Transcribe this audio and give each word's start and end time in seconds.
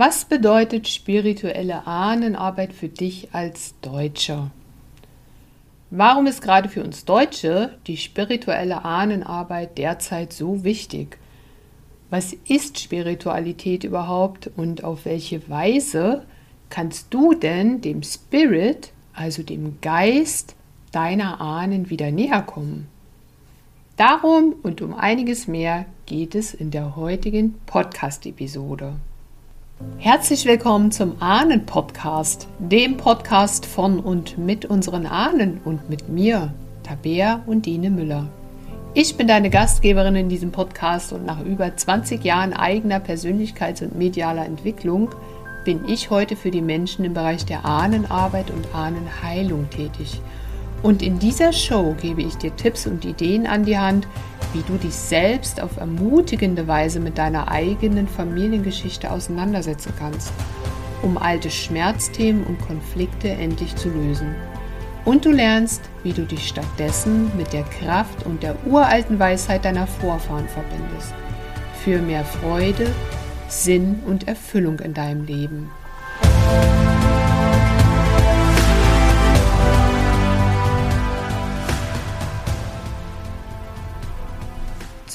Was 0.00 0.26
bedeutet 0.26 0.86
spirituelle 0.86 1.88
Ahnenarbeit 1.88 2.72
für 2.72 2.86
dich 2.86 3.30
als 3.32 3.74
Deutscher? 3.80 4.52
Warum 5.90 6.28
ist 6.28 6.40
gerade 6.40 6.68
für 6.68 6.84
uns 6.84 7.04
Deutsche 7.04 7.76
die 7.88 7.96
spirituelle 7.96 8.84
Ahnenarbeit 8.84 9.76
derzeit 9.76 10.32
so 10.32 10.62
wichtig? 10.62 11.18
Was 12.10 12.32
ist 12.32 12.78
Spiritualität 12.78 13.82
überhaupt 13.82 14.48
und 14.56 14.84
auf 14.84 15.04
welche 15.04 15.48
Weise 15.50 16.24
kannst 16.70 17.12
du 17.12 17.34
denn 17.34 17.80
dem 17.80 18.04
Spirit, 18.04 18.92
also 19.14 19.42
dem 19.42 19.80
Geist 19.80 20.54
deiner 20.92 21.40
Ahnen 21.40 21.90
wieder 21.90 22.12
näher 22.12 22.42
kommen? 22.42 22.86
Darum 23.96 24.54
und 24.62 24.80
um 24.80 24.94
einiges 24.94 25.48
mehr 25.48 25.86
geht 26.06 26.36
es 26.36 26.54
in 26.54 26.70
der 26.70 26.94
heutigen 26.94 27.54
Podcast-Episode. 27.66 28.94
Herzlich 29.98 30.44
willkommen 30.44 30.90
zum 30.90 31.22
Ahnen-Podcast, 31.22 32.48
dem 32.58 32.96
Podcast 32.96 33.64
von 33.64 34.00
und 34.00 34.36
mit 34.36 34.64
unseren 34.64 35.06
Ahnen 35.06 35.60
und 35.64 35.88
mit 35.88 36.08
mir, 36.08 36.52
Tabea 36.82 37.44
und 37.46 37.64
Dine 37.64 37.88
Müller. 37.88 38.28
Ich 38.94 39.16
bin 39.16 39.28
deine 39.28 39.50
Gastgeberin 39.50 40.16
in 40.16 40.28
diesem 40.28 40.50
Podcast 40.50 41.12
und 41.12 41.24
nach 41.24 41.40
über 41.44 41.76
20 41.76 42.24
Jahren 42.24 42.54
eigener 42.54 42.98
Persönlichkeits- 42.98 43.84
und 43.84 43.96
medialer 43.96 44.46
Entwicklung 44.46 45.10
bin 45.64 45.88
ich 45.88 46.10
heute 46.10 46.34
für 46.34 46.50
die 46.50 46.62
Menschen 46.62 47.04
im 47.04 47.14
Bereich 47.14 47.46
der 47.46 47.64
Ahnenarbeit 47.64 48.50
und 48.50 48.74
Ahnenheilung 48.74 49.70
tätig. 49.70 50.20
Und 50.82 51.02
in 51.02 51.18
dieser 51.18 51.52
Show 51.52 51.96
gebe 52.00 52.22
ich 52.22 52.36
dir 52.36 52.54
Tipps 52.54 52.86
und 52.86 53.04
Ideen 53.04 53.46
an 53.46 53.64
die 53.64 53.78
Hand, 53.78 54.06
wie 54.52 54.62
du 54.62 54.76
dich 54.78 54.94
selbst 54.94 55.60
auf 55.60 55.76
ermutigende 55.76 56.66
Weise 56.66 57.00
mit 57.00 57.18
deiner 57.18 57.50
eigenen 57.50 58.08
Familiengeschichte 58.08 59.10
auseinandersetzen 59.10 59.92
kannst, 59.98 60.32
um 61.02 61.18
alte 61.18 61.50
Schmerzthemen 61.50 62.44
und 62.44 62.60
Konflikte 62.60 63.28
endlich 63.28 63.74
zu 63.76 63.88
lösen. 63.88 64.34
Und 65.04 65.24
du 65.24 65.30
lernst, 65.30 65.82
wie 66.02 66.12
du 66.12 66.22
dich 66.22 66.46
stattdessen 66.46 67.30
mit 67.36 67.52
der 67.52 67.64
Kraft 67.64 68.26
und 68.26 68.42
der 68.42 68.54
uralten 68.66 69.18
Weisheit 69.18 69.64
deiner 69.64 69.86
Vorfahren 69.86 70.48
verbindest. 70.48 71.14
Für 71.82 72.00
mehr 72.00 72.24
Freude, 72.24 72.86
Sinn 73.48 74.00
und 74.06 74.28
Erfüllung 74.28 74.80
in 74.80 74.94
deinem 74.94 75.24
Leben. 75.24 75.70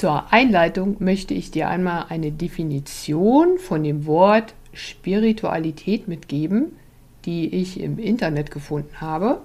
Zur 0.04 0.30
Einleitung 0.34 0.96
möchte 0.98 1.32
ich 1.32 1.50
dir 1.50 1.70
einmal 1.70 2.04
eine 2.10 2.30
Definition 2.30 3.56
von 3.56 3.82
dem 3.82 4.04
Wort 4.04 4.52
Spiritualität 4.74 6.08
mitgeben, 6.08 6.76
die 7.24 7.48
ich 7.48 7.80
im 7.80 7.98
Internet 7.98 8.50
gefunden 8.50 9.00
habe. 9.00 9.40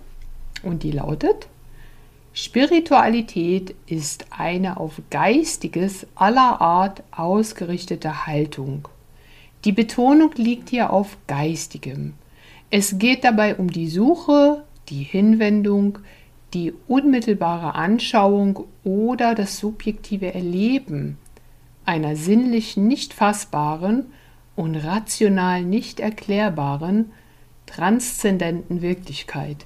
Und 0.61 0.83
die 0.83 0.91
lautet, 0.91 1.47
Spiritualität 2.33 3.73
ist 3.85 4.25
eine 4.37 4.75
auf 4.75 5.01
Geistiges 5.09 6.05
aller 6.15 6.59
Art 6.59 7.03
ausgerichtete 7.11 8.27
Haltung. 8.27 8.89
Die 9.63 9.71
Betonung 9.71 10.31
liegt 10.35 10.71
hier 10.71 10.91
auf 10.91 11.15
Geistigem. 11.27 12.15
Es 12.69 12.99
geht 12.99 13.23
dabei 13.23 13.55
um 13.55 13.71
die 13.71 13.87
Suche, 13.87 14.65
die 14.89 15.03
Hinwendung, 15.03 15.99
die 16.53 16.73
unmittelbare 16.87 17.75
Anschauung 17.75 18.65
oder 18.83 19.35
das 19.35 19.57
subjektive 19.57 20.33
Erleben 20.33 21.17
einer 21.85 22.15
sinnlich 22.15 22.77
nicht 22.77 23.13
fassbaren 23.13 24.05
und 24.55 24.75
rational 24.75 25.63
nicht 25.63 25.99
erklärbaren, 25.99 27.11
transzendenten 27.65 28.81
Wirklichkeit, 28.81 29.65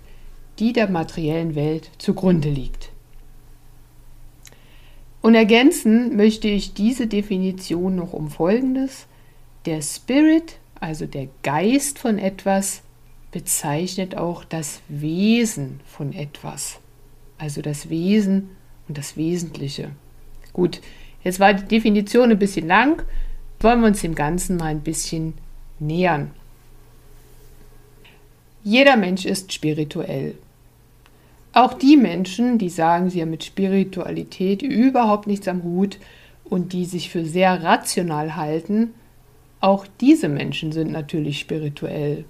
die 0.59 0.71
der 0.71 0.89
materiellen 0.89 1.55
Welt 1.55 1.89
zugrunde 1.97 2.49
liegt. 2.49 2.91
Und 5.21 5.35
ergänzen 5.35 6.15
möchte 6.15 6.47
ich 6.47 6.73
diese 6.73 7.07
Definition 7.07 7.95
noch 7.95 8.13
um 8.13 8.29
Folgendes. 8.29 9.07
Der 9.65 9.81
Spirit, 9.81 10.59
also 10.79 11.05
der 11.05 11.27
Geist 11.43 11.97
von 11.97 12.19
etwas, 12.19 12.83
bezeichnet 13.33 14.15
auch 14.15 14.45
das 14.45 14.79
Wesen 14.87 15.81
von 15.85 16.13
etwas. 16.13 16.79
Also 17.37 17.61
das 17.61 17.89
Wesen 17.89 18.51
und 18.87 18.97
das 18.97 19.17
Wesentliche. 19.17 19.89
Gut, 20.53 20.79
jetzt 21.23 21.41
war 21.41 21.53
die 21.53 21.65
Definition 21.65 22.31
ein 22.31 22.39
bisschen 22.39 22.67
lang. 22.67 23.03
Wollen 23.59 23.81
wir 23.81 23.87
uns 23.87 24.01
dem 24.01 24.15
Ganzen 24.15 24.55
mal 24.55 24.67
ein 24.67 24.81
bisschen 24.81 25.33
nähern. 25.79 26.31
Jeder 28.63 28.95
Mensch 28.95 29.25
ist 29.25 29.51
spirituell. 29.51 30.35
Auch 31.51 31.73
die 31.73 31.97
Menschen, 31.97 32.57
die 32.57 32.69
sagen, 32.69 33.09
sie 33.09 33.21
haben 33.21 33.31
mit 33.31 33.43
Spiritualität 33.43 34.61
überhaupt 34.61 35.27
nichts 35.27 35.47
am 35.47 35.63
Hut 35.63 35.97
und 36.45 36.71
die 36.71 36.85
sich 36.85 37.09
für 37.09 37.25
sehr 37.25 37.63
rational 37.63 38.35
halten, 38.35 38.93
auch 39.59 39.85
diese 40.01 40.29
Menschen 40.29 40.71
sind 40.71 40.91
natürlich 40.91 41.39
spirituell. 41.39 42.25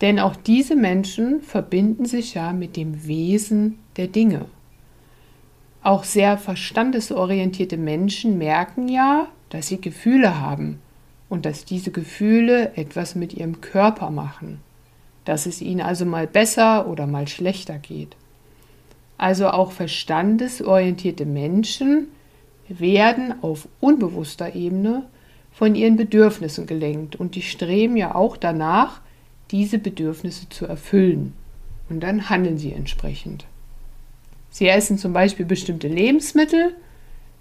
Denn 0.00 0.18
auch 0.20 0.36
diese 0.36 0.76
Menschen 0.76 1.40
verbinden 1.40 2.04
sich 2.04 2.34
ja 2.34 2.52
mit 2.52 2.76
dem 2.76 3.06
Wesen 3.06 3.78
der 3.96 4.08
Dinge. 4.08 4.46
Auch 5.82 6.04
sehr 6.04 6.36
verstandesorientierte 6.36 7.76
Menschen 7.76 8.38
merken 8.38 8.88
ja, 8.88 9.28
dass 9.50 9.68
sie 9.68 9.80
Gefühle 9.80 10.40
haben 10.40 10.80
und 11.28 11.46
dass 11.46 11.64
diese 11.64 11.90
Gefühle 11.90 12.76
etwas 12.76 13.14
mit 13.14 13.34
ihrem 13.34 13.60
Körper 13.60 14.10
machen, 14.10 14.60
dass 15.24 15.46
es 15.46 15.62
ihnen 15.62 15.80
also 15.80 16.04
mal 16.04 16.26
besser 16.26 16.88
oder 16.88 17.06
mal 17.06 17.28
schlechter 17.28 17.78
geht. 17.78 18.16
Also 19.18 19.48
auch 19.48 19.72
verstandesorientierte 19.72 21.24
Menschen 21.24 22.08
werden 22.68 23.34
auf 23.42 23.68
unbewusster 23.80 24.54
Ebene 24.54 25.04
von 25.52 25.74
ihren 25.74 25.96
Bedürfnissen 25.96 26.66
gelenkt 26.66 27.16
und 27.16 27.34
die 27.34 27.42
streben 27.42 27.96
ja 27.96 28.14
auch 28.14 28.36
danach, 28.36 29.00
diese 29.50 29.78
Bedürfnisse 29.78 30.48
zu 30.48 30.66
erfüllen. 30.66 31.32
Und 31.88 32.00
dann 32.00 32.28
handeln 32.28 32.58
sie 32.58 32.72
entsprechend. 32.72 33.46
Sie 34.50 34.68
essen 34.68 34.98
zum 34.98 35.12
Beispiel 35.12 35.46
bestimmte 35.46 35.88
Lebensmittel, 35.88 36.74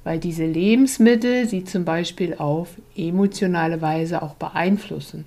weil 0.04 0.20
diese 0.20 0.46
Lebensmittel 0.46 1.48
sie 1.48 1.64
zum 1.64 1.86
Beispiel 1.86 2.36
auf 2.36 2.70
emotionale 2.96 3.82
Weise 3.82 4.22
auch 4.22 4.36
beeinflussen. 4.36 5.26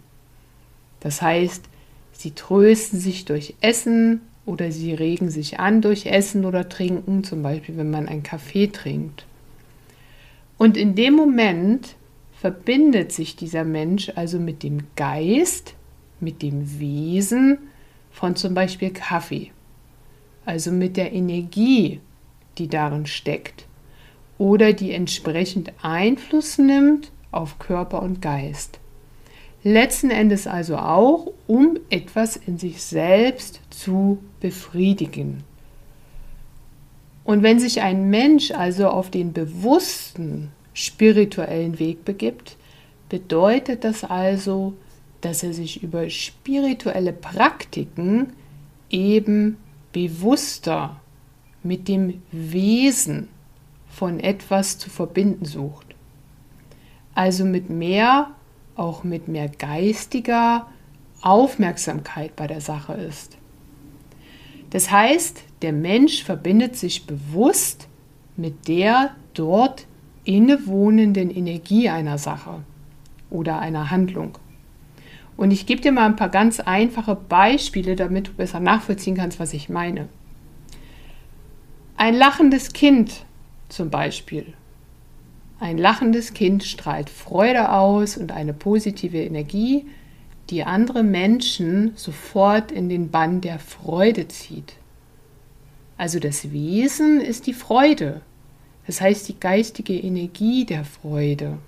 Das 1.00 1.20
heißt, 1.22 1.64
sie 2.12 2.32
trösten 2.32 2.98
sich 2.98 3.24
durch 3.24 3.54
Essen 3.60 4.20
oder 4.46 4.70
sie 4.70 4.94
regen 4.94 5.30
sich 5.30 5.58
an 5.58 5.82
durch 5.82 6.06
Essen 6.06 6.44
oder 6.44 6.68
Trinken, 6.68 7.24
zum 7.24 7.42
Beispiel 7.42 7.76
wenn 7.76 7.90
man 7.90 8.08
einen 8.08 8.22
Kaffee 8.22 8.68
trinkt. 8.68 9.26
Und 10.58 10.76
in 10.76 10.94
dem 10.94 11.14
Moment 11.14 11.96
verbindet 12.40 13.12
sich 13.12 13.36
dieser 13.36 13.64
Mensch 13.64 14.12
also 14.14 14.38
mit 14.38 14.62
dem 14.62 14.84
Geist, 14.96 15.74
mit 16.20 16.42
dem 16.42 16.78
Wesen 16.78 17.58
von 18.10 18.36
zum 18.36 18.54
Beispiel 18.54 18.90
Kaffee, 18.90 19.52
also 20.44 20.70
mit 20.70 20.96
der 20.96 21.12
Energie, 21.12 22.00
die 22.58 22.68
darin 22.68 23.06
steckt 23.06 23.66
oder 24.38 24.72
die 24.72 24.92
entsprechend 24.92 25.72
Einfluss 25.82 26.58
nimmt 26.58 27.10
auf 27.30 27.58
Körper 27.58 28.02
und 28.02 28.22
Geist. 28.22 28.78
Letzten 29.64 30.10
Endes 30.10 30.46
also 30.46 30.76
auch, 30.76 31.32
um 31.46 31.78
etwas 31.90 32.36
in 32.36 32.58
sich 32.58 32.82
selbst 32.82 33.60
zu 33.70 34.18
befriedigen. 34.40 35.42
Und 37.24 37.42
wenn 37.42 37.58
sich 37.58 37.82
ein 37.82 38.08
Mensch 38.08 38.52
also 38.52 38.88
auf 38.88 39.10
den 39.10 39.32
bewussten 39.32 40.50
spirituellen 40.72 41.78
Weg 41.78 42.04
begibt, 42.04 42.56
bedeutet 43.08 43.84
das 43.84 44.04
also, 44.04 44.74
dass 45.20 45.42
er 45.42 45.52
sich 45.52 45.82
über 45.82 46.08
spirituelle 46.10 47.12
Praktiken 47.12 48.32
eben 48.90 49.56
bewusster 49.92 51.00
mit 51.62 51.88
dem 51.88 52.22
Wesen 52.30 53.28
von 53.88 54.20
etwas 54.20 54.78
zu 54.78 54.90
verbinden 54.90 55.44
sucht. 55.44 55.86
Also 57.14 57.44
mit 57.44 57.68
mehr, 57.68 58.30
auch 58.76 59.02
mit 59.02 59.26
mehr 59.26 59.48
geistiger 59.48 60.68
Aufmerksamkeit 61.20 62.36
bei 62.36 62.46
der 62.46 62.60
Sache 62.60 62.92
ist. 62.92 63.36
Das 64.70 64.90
heißt, 64.90 65.42
der 65.62 65.72
Mensch 65.72 66.22
verbindet 66.22 66.76
sich 66.76 67.06
bewusst 67.06 67.88
mit 68.36 68.68
der 68.68 69.16
dort 69.34 69.86
innewohnenden 70.24 71.30
Energie 71.30 71.88
einer 71.88 72.18
Sache 72.18 72.62
oder 73.30 73.58
einer 73.58 73.90
Handlung. 73.90 74.38
Und 75.38 75.52
ich 75.52 75.66
gebe 75.66 75.80
dir 75.80 75.92
mal 75.92 76.04
ein 76.04 76.16
paar 76.16 76.30
ganz 76.30 76.58
einfache 76.58 77.14
Beispiele, 77.14 77.94
damit 77.94 78.26
du 78.26 78.32
besser 78.32 78.58
nachvollziehen 78.58 79.16
kannst, 79.16 79.38
was 79.38 79.54
ich 79.54 79.68
meine. 79.68 80.08
Ein 81.96 82.16
lachendes 82.16 82.72
Kind 82.72 83.24
zum 83.68 83.88
Beispiel 83.88 84.52
Ein 85.60 85.78
lachendes 85.78 86.34
Kind 86.34 86.64
strahlt 86.64 87.08
Freude 87.08 87.70
aus 87.70 88.16
und 88.16 88.32
eine 88.32 88.52
positive 88.52 89.22
Energie, 89.22 89.86
die 90.50 90.64
andere 90.64 91.04
Menschen 91.04 91.92
sofort 91.94 92.72
in 92.72 92.88
den 92.88 93.10
Bann 93.10 93.40
der 93.40 93.60
Freude 93.60 94.26
zieht. 94.26 94.74
Also 95.96 96.18
das 96.18 96.50
Wesen 96.50 97.20
ist 97.20 97.46
die 97.46 97.54
Freude, 97.54 98.22
das 98.88 99.00
heißt 99.00 99.28
die 99.28 99.38
geistige 99.38 99.94
Energie 99.94 100.64
der 100.64 100.84
Freude. 100.84 101.58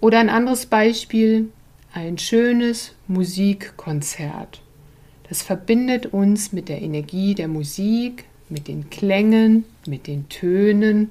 Oder 0.00 0.20
ein 0.20 0.30
anderes 0.30 0.66
Beispiel, 0.66 1.50
ein 1.92 2.18
schönes 2.18 2.94
Musikkonzert. 3.08 4.62
Das 5.28 5.42
verbindet 5.42 6.06
uns 6.06 6.52
mit 6.52 6.68
der 6.68 6.80
Energie 6.80 7.34
der 7.34 7.48
Musik, 7.48 8.24
mit 8.48 8.68
den 8.68 8.88
Klängen, 8.90 9.64
mit 9.86 10.06
den 10.06 10.28
Tönen 10.28 11.10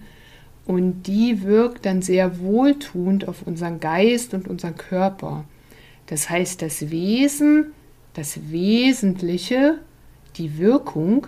und 0.65 1.03
die 1.03 1.43
wirkt 1.43 1.85
dann 1.85 2.01
sehr 2.01 2.39
wohltuend 2.39 3.27
auf 3.27 3.45
unseren 3.45 3.79
Geist 3.79 4.33
und 4.33 4.47
unseren 4.47 4.75
Körper. 4.75 5.45
Das 6.07 6.29
heißt, 6.29 6.61
das 6.61 6.89
Wesen, 6.89 7.67
das 8.13 8.51
Wesentliche, 8.51 9.79
die 10.35 10.57
Wirkung 10.57 11.27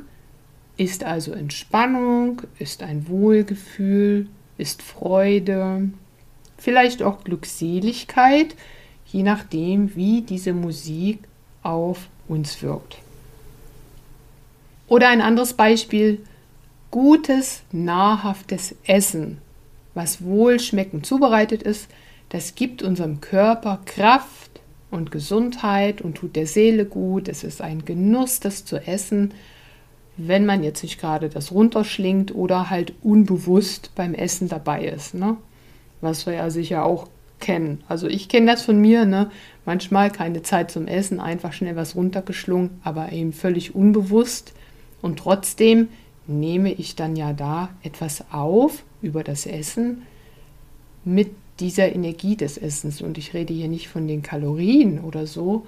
ist 0.75 1.03
also 1.03 1.31
Entspannung, 1.31 2.41
ist 2.57 2.83
ein 2.83 3.07
Wohlgefühl, 3.07 4.27
ist 4.57 4.81
Freude, 4.81 5.89
vielleicht 6.59 7.01
auch 7.01 7.23
Glückseligkeit, 7.23 8.55
je 9.05 9.23
nachdem, 9.23 9.95
wie 9.95 10.21
diese 10.21 10.53
Musik 10.53 11.19
auf 11.63 12.07
uns 12.27 12.61
wirkt. 12.61 12.97
Oder 14.87 15.09
ein 15.09 15.21
anderes 15.21 15.53
Beispiel, 15.53 16.19
gutes, 16.91 17.61
nahrhaftes 17.71 18.75
Essen, 18.85 19.37
was 19.93 20.23
wohlschmeckend 20.23 21.05
zubereitet 21.05 21.63
ist, 21.63 21.87
das 22.29 22.55
gibt 22.55 22.83
unserem 22.83 23.21
Körper 23.21 23.79
Kraft 23.85 24.61
und 24.91 25.11
Gesundheit 25.11 26.01
und 26.01 26.15
tut 26.15 26.35
der 26.35 26.47
Seele 26.47 26.85
gut. 26.85 27.27
Es 27.27 27.43
ist 27.43 27.61
ein 27.61 27.85
Genuss, 27.85 28.39
das 28.39 28.65
zu 28.65 28.77
essen, 28.77 29.33
wenn 30.17 30.45
man 30.45 30.63
jetzt 30.63 30.83
nicht 30.83 30.99
gerade 30.99 31.29
das 31.29 31.51
runterschlingt 31.51 32.33
oder 32.35 32.69
halt 32.69 32.93
unbewusst 33.01 33.91
beim 33.95 34.13
Essen 34.13 34.47
dabei 34.47 34.85
ist. 34.85 35.13
Ne? 35.13 35.37
Was 36.01 36.25
wir 36.25 36.33
ja 36.33 36.49
sicher 36.49 36.85
auch 36.85 37.07
kennen. 37.39 37.83
Also 37.87 38.07
ich 38.07 38.29
kenne 38.29 38.47
das 38.51 38.63
von 38.63 38.79
mir, 38.79 39.05
ne? 39.05 39.31
Manchmal 39.65 40.11
keine 40.11 40.41
Zeit 40.41 40.71
zum 40.71 40.87
Essen, 40.87 41.19
einfach 41.19 41.53
schnell 41.53 41.75
was 41.75 41.95
runtergeschlungen, 41.95 42.81
aber 42.83 43.11
eben 43.11 43.33
völlig 43.33 43.75
unbewusst. 43.75 44.53
Und 45.01 45.19
trotzdem 45.19 45.89
nehme 46.27 46.71
ich 46.71 46.95
dann 46.95 47.15
ja 47.15 47.33
da 47.33 47.69
etwas 47.81 48.23
auf 48.31 48.83
über 49.01 49.23
das 49.23 49.45
Essen 49.45 50.03
mit 51.05 51.31
dieser 51.59 51.93
Energie 51.93 52.35
des 52.35 52.57
Essens. 52.57 53.01
Und 53.01 53.17
ich 53.17 53.33
rede 53.33 53.53
hier 53.53 53.67
nicht 53.67 53.89
von 53.89 54.07
den 54.07 54.21
Kalorien 54.21 54.99
oder 54.99 55.27
so 55.27 55.65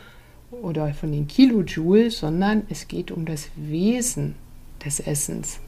oder 0.52 0.94
von 0.94 1.12
den 1.12 1.28
Kilojoule, 1.28 2.12
sondern 2.12 2.64
es 2.70 2.88
geht 2.88 3.12
um 3.12 3.26
das 3.26 3.50
Wesen 3.56 4.36
des 4.84 5.00
Essens. 5.00 5.60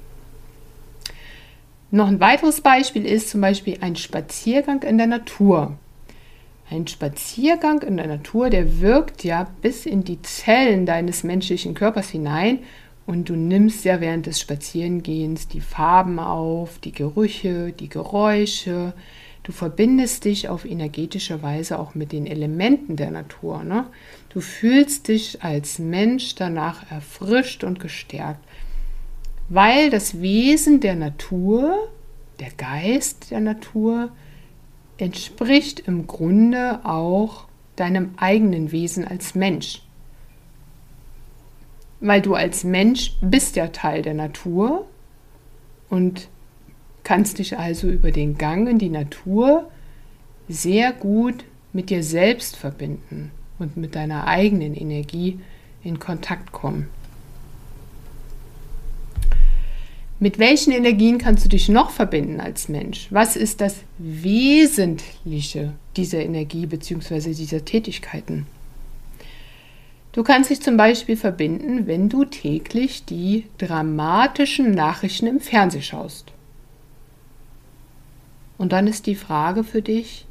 Noch 1.93 2.07
ein 2.07 2.19
weiteres 2.19 2.61
Beispiel 2.61 3.05
ist 3.05 3.29
zum 3.29 3.41
Beispiel 3.41 3.77
ein 3.81 3.95
Spaziergang 3.95 4.81
in 4.81 4.97
der 4.97 5.05
Natur. 5.05 5.77
Ein 6.67 6.87
Spaziergang 6.87 7.83
in 7.83 7.97
der 7.97 8.07
Natur, 8.07 8.49
der 8.49 8.81
wirkt 8.81 9.23
ja 9.23 9.47
bis 9.61 9.85
in 9.85 10.03
die 10.03 10.19
Zellen 10.23 10.87
deines 10.87 11.23
menschlichen 11.23 11.75
Körpers 11.75 12.09
hinein 12.09 12.63
und 13.05 13.29
du 13.29 13.35
nimmst 13.35 13.85
ja 13.85 14.01
während 14.01 14.25
des 14.25 14.39
Spazierengehens 14.39 15.47
die 15.49 15.61
Farben 15.61 16.17
auf, 16.17 16.79
die 16.79 16.93
Gerüche, 16.93 17.73
die 17.73 17.89
Geräusche. 17.89 18.93
Du 19.43 19.51
verbindest 19.51 20.25
dich 20.25 20.49
auf 20.49 20.65
energetische 20.65 21.43
Weise 21.43 21.77
auch 21.77 21.93
mit 21.93 22.11
den 22.11 22.25
Elementen 22.25 22.95
der 22.95 23.11
Natur. 23.11 23.63
Ne? 23.63 23.85
Du 24.29 24.41
fühlst 24.41 25.09
dich 25.09 25.43
als 25.43 25.77
Mensch 25.77 26.33
danach 26.33 26.89
erfrischt 26.89 27.63
und 27.63 27.79
gestärkt, 27.79 28.43
weil 29.49 29.89
das 29.89 30.21
Wesen 30.21 30.79
der 30.79 30.95
Natur, 30.95 31.89
der 32.39 32.51
Geist 32.51 33.31
der 33.31 33.39
Natur, 33.39 34.09
entspricht 34.97 35.81
im 35.81 36.07
Grunde 36.07 36.85
auch 36.85 37.45
deinem 37.75 38.11
eigenen 38.17 38.71
Wesen 38.71 39.07
als 39.07 39.35
Mensch 39.35 39.81
weil 42.03 42.21
du 42.21 42.35
als 42.35 42.65
Mensch 42.65 43.15
bist 43.21 43.55
ja 43.55 43.67
Teil 43.67 44.01
der 44.01 44.13
Natur 44.13 44.85
und 45.89 46.27
kannst 47.03 47.39
dich 47.39 47.57
also 47.57 47.87
über 47.89 48.11
den 48.11 48.37
Gang 48.37 48.67
in 48.67 48.77
die 48.77 48.89
Natur 48.89 49.69
sehr 50.49 50.91
gut 50.91 51.45
mit 51.71 51.89
dir 51.89 52.03
selbst 52.03 52.57
verbinden 52.57 53.31
und 53.57 53.77
mit 53.77 53.95
deiner 53.95 54.27
eigenen 54.27 54.75
Energie 54.75 55.39
in 55.81 55.97
Kontakt 55.97 56.51
kommen. 56.51 56.89
Mit 60.23 60.39
welchen 60.39 60.71
Energien 60.71 61.17
kannst 61.17 61.43
du 61.43 61.49
dich 61.49 61.67
noch 61.67 61.89
verbinden 61.89 62.39
als 62.39 62.69
Mensch? 62.69 63.07
Was 63.09 63.35
ist 63.35 63.59
das 63.59 63.83
Wesentliche 63.97 65.73
dieser 65.97 66.19
Energie 66.19 66.65
bzw. 66.65 67.33
dieser 67.33 67.65
Tätigkeiten? 67.65 68.47
Du 70.13 70.23
kannst 70.23 70.49
dich 70.49 70.61
zum 70.61 70.77
Beispiel 70.77 71.17
verbinden, 71.17 71.87
wenn 71.87 72.07
du 72.07 72.23
täglich 72.23 73.03
die 73.03 73.47
dramatischen 73.57 74.71
Nachrichten 74.71 75.27
im 75.27 75.41
Fernsehen 75.41 75.83
schaust. 75.83 76.31
Und 78.57 78.71
dann 78.71 78.87
ist 78.87 79.07
die 79.07 79.15
Frage 79.15 79.65
für 79.65 79.81
dich, 79.81 80.25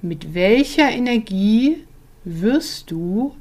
mit 0.00 0.34
welcher 0.34 0.92
Energie 0.92 1.78
wirst 2.22 2.88
du 2.92 3.34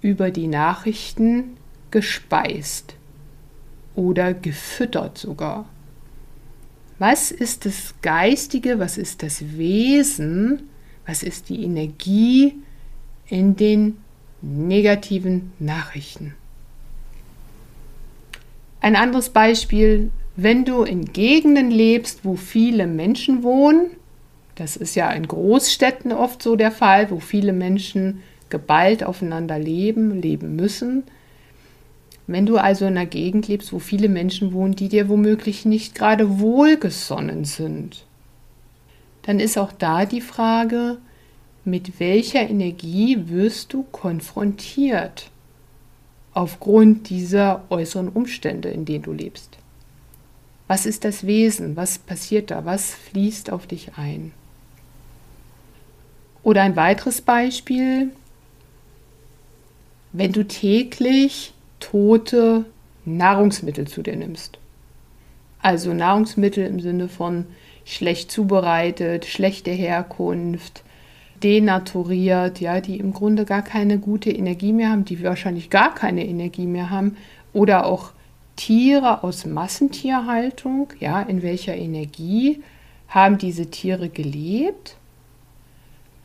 über 0.00 0.32
die 0.32 0.48
Nachrichten 0.48 1.56
gespeist 1.92 2.96
oder 4.00 4.32
gefüttert 4.32 5.18
sogar? 5.18 5.66
Was 6.98 7.30
ist 7.30 7.66
das 7.66 7.94
Geistige, 8.02 8.78
was 8.78 8.98
ist 8.98 9.22
das 9.22 9.56
Wesen, 9.56 10.68
was 11.06 11.22
ist 11.22 11.48
die 11.48 11.64
Energie 11.64 12.54
in 13.28 13.56
den 13.56 13.96
negativen 14.42 15.52
Nachrichten. 15.58 16.34
Ein 18.80 18.96
anderes 18.96 19.28
Beispiel, 19.28 20.10
wenn 20.36 20.64
du 20.64 20.84
in 20.84 21.12
Gegenden 21.12 21.70
lebst, 21.70 22.24
wo 22.24 22.36
viele 22.36 22.86
Menschen 22.86 23.42
wohnen, 23.42 23.90
das 24.54 24.76
ist 24.76 24.94
ja 24.94 25.10
in 25.10 25.26
Großstädten 25.26 26.12
oft 26.12 26.42
so 26.42 26.56
der 26.56 26.70
Fall, 26.70 27.10
wo 27.10 27.20
viele 27.20 27.52
Menschen 27.52 28.22
geballt 28.48 29.04
aufeinander 29.04 29.58
leben, 29.58 30.20
leben 30.20 30.56
müssen. 30.56 31.04
Wenn 32.30 32.46
du 32.46 32.58
also 32.58 32.86
in 32.86 32.96
einer 32.96 33.06
Gegend 33.06 33.48
lebst, 33.48 33.72
wo 33.72 33.80
viele 33.80 34.08
Menschen 34.08 34.52
wohnen, 34.52 34.76
die 34.76 34.88
dir 34.88 35.08
womöglich 35.08 35.64
nicht 35.64 35.96
gerade 35.96 36.38
wohlgesonnen 36.38 37.44
sind, 37.44 38.04
dann 39.22 39.40
ist 39.40 39.58
auch 39.58 39.72
da 39.72 40.06
die 40.06 40.20
Frage, 40.20 40.98
mit 41.64 41.98
welcher 41.98 42.48
Energie 42.48 43.24
wirst 43.26 43.72
du 43.72 43.82
konfrontiert 43.82 45.28
aufgrund 46.32 47.10
dieser 47.10 47.64
äußeren 47.68 48.08
Umstände, 48.08 48.68
in 48.68 48.84
denen 48.84 49.02
du 49.02 49.12
lebst? 49.12 49.58
Was 50.68 50.86
ist 50.86 51.02
das 51.02 51.26
Wesen? 51.26 51.74
Was 51.74 51.98
passiert 51.98 52.52
da? 52.52 52.64
Was 52.64 52.94
fließt 52.94 53.50
auf 53.50 53.66
dich 53.66 53.96
ein? 53.96 54.30
Oder 56.44 56.62
ein 56.62 56.76
weiteres 56.76 57.22
Beispiel, 57.22 58.12
wenn 60.12 60.30
du 60.30 60.46
täglich 60.46 61.54
tote 61.80 62.64
Nahrungsmittel 63.04 63.88
zu 63.88 64.02
dir 64.02 64.16
nimmst. 64.16 64.58
Also 65.62 65.92
Nahrungsmittel 65.92 66.66
im 66.66 66.80
Sinne 66.80 67.08
von 67.08 67.46
schlecht 67.84 68.30
zubereitet, 68.30 69.26
schlechte 69.26 69.70
Herkunft, 69.70 70.84
denaturiert, 71.42 72.60
ja, 72.60 72.80
die 72.80 72.98
im 72.98 73.12
Grunde 73.12 73.44
gar 73.44 73.62
keine 73.62 73.98
gute 73.98 74.30
Energie 74.30 74.72
mehr 74.72 74.90
haben, 74.90 75.04
die 75.04 75.22
wahrscheinlich 75.22 75.70
gar 75.70 75.94
keine 75.94 76.26
Energie 76.26 76.66
mehr 76.66 76.90
haben, 76.90 77.16
oder 77.52 77.86
auch 77.86 78.12
Tiere 78.56 79.24
aus 79.24 79.46
Massentierhaltung, 79.46 80.92
ja, 81.00 81.20
in 81.22 81.42
welcher 81.42 81.74
Energie 81.74 82.62
haben 83.08 83.38
diese 83.38 83.70
Tiere 83.70 84.08
gelebt? 84.08 84.96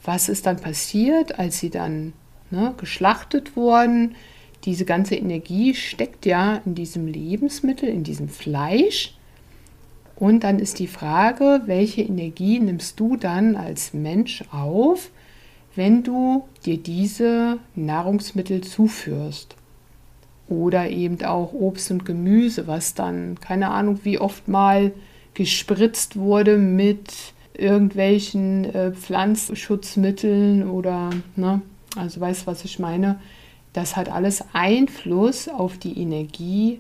Was 0.04 0.30
ist 0.30 0.46
dann 0.46 0.58
passiert, 0.58 1.40
als 1.40 1.60
sie 1.60 1.70
dann 1.70 2.14
ne, 2.52 2.74
geschlachtet 2.78 3.56
wurden? 3.56 4.16
Diese 4.66 4.86
ganze 4.86 5.16
Energie 5.16 5.76
steckt 5.76 6.26
ja 6.26 6.62
in 6.66 6.76
diesem 6.76 7.08
Lebensmittel, 7.08 7.88
in 7.88 8.04
diesem 8.04 8.30
Fleisch. 8.30 9.16
Und 10.16 10.44
dann 10.44 10.60
ist 10.60 10.80
die 10.80 10.88
Frage, 10.88 11.62
welche 11.66 12.02
Energie 12.02 12.60
nimmst 12.60 13.00
du 13.00 13.16
dann 13.16 13.56
als 13.56 13.94
Mensch 13.94 14.44
auf, 14.52 15.12
wenn 15.76 16.04
du 16.04 16.46
dir 16.66 16.78
diese 16.78 17.60
Nahrungsmittel 17.76 18.62
zuführst? 18.62 19.56
Oder 20.48 20.90
eben 20.90 21.24
auch 21.24 21.54
Obst 21.54 21.92
und 21.92 22.06
Gemüse, 22.06 22.68
was 22.68 22.94
dann, 22.94 23.40
keine 23.40 23.70
Ahnung, 23.70 24.00
wie 24.04 24.20
oft 24.20 24.48
mal 24.48 24.94
gespritzt 25.34 26.16
wurde 26.16 26.58
mit 26.58 27.14
irgendwelchen 27.54 28.66
äh, 28.74 28.92
Pflanzenschutzmitteln 28.94 30.70
oder, 30.70 31.10
ne, 31.36 31.62
also 31.96 32.20
weißt 32.20 32.44
du, 32.44 32.48
was 32.48 32.66
ich 32.66 32.80
meine? 32.80 33.20
Das 33.76 33.98
hat 33.98 34.08
alles 34.08 34.42
Einfluss 34.54 35.50
auf 35.50 35.78
die 35.78 36.00
Energie 36.00 36.80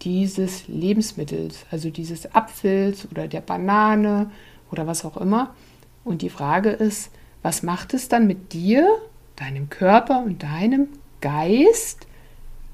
dieses 0.00 0.66
Lebensmittels, 0.66 1.64
also 1.70 1.88
dieses 1.88 2.34
Apfels 2.34 3.06
oder 3.08 3.28
der 3.28 3.42
Banane 3.42 4.28
oder 4.72 4.88
was 4.88 5.04
auch 5.04 5.16
immer. 5.18 5.54
Und 6.02 6.20
die 6.20 6.30
Frage 6.30 6.70
ist, 6.70 7.12
was 7.42 7.62
macht 7.62 7.94
es 7.94 8.08
dann 8.08 8.26
mit 8.26 8.52
dir, 8.52 8.88
deinem 9.36 9.70
Körper 9.70 10.20
und 10.24 10.42
deinem 10.42 10.88
Geist, 11.20 12.08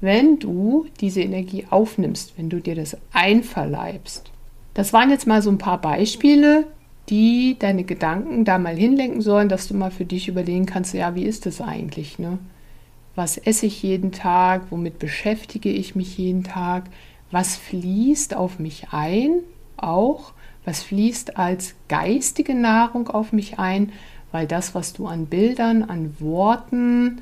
wenn 0.01 0.39
du 0.39 0.87
diese 0.99 1.21
Energie 1.21 1.67
aufnimmst, 1.69 2.39
wenn 2.39 2.49
du 2.49 2.59
dir 2.59 2.73
das 2.73 2.97
einverleibst? 3.13 4.31
Das 4.73 4.93
waren 4.93 5.11
jetzt 5.11 5.27
mal 5.27 5.43
so 5.43 5.51
ein 5.51 5.59
paar 5.59 5.79
Beispiele, 5.79 6.65
die 7.09 7.55
deine 7.59 7.83
Gedanken 7.83 8.45
da 8.45 8.57
mal 8.57 8.75
hinlenken 8.75 9.21
sollen, 9.21 9.47
dass 9.47 9.67
du 9.67 9.75
mal 9.75 9.91
für 9.91 10.05
dich 10.05 10.27
überlegen 10.27 10.65
kannst, 10.65 10.95
ja, 10.95 11.13
wie 11.13 11.25
ist 11.25 11.45
das 11.45 11.61
eigentlich? 11.61 12.17
Ne? 12.17 12.39
Was 13.19 13.35
esse 13.35 13.65
ich 13.65 13.83
jeden 13.83 14.13
Tag? 14.13 14.67
Womit 14.69 14.97
beschäftige 14.97 15.69
ich 15.69 15.93
mich 15.93 16.17
jeden 16.17 16.45
Tag? 16.45 16.85
Was 17.31 17.57
fließt 17.57 18.33
auf 18.33 18.59
mich 18.59 18.93
ein? 18.93 19.41
Auch 19.75 20.31
was 20.63 20.83
fließt 20.83 21.35
als 21.35 21.75
geistige 21.89 22.55
Nahrung 22.55 23.09
auf 23.09 23.33
mich 23.33 23.59
ein? 23.59 23.91
Weil 24.31 24.47
das, 24.47 24.73
was 24.73 24.93
du 24.93 25.05
an 25.05 25.25
Bildern, 25.25 25.83
an 25.83 26.15
Worten 26.21 27.21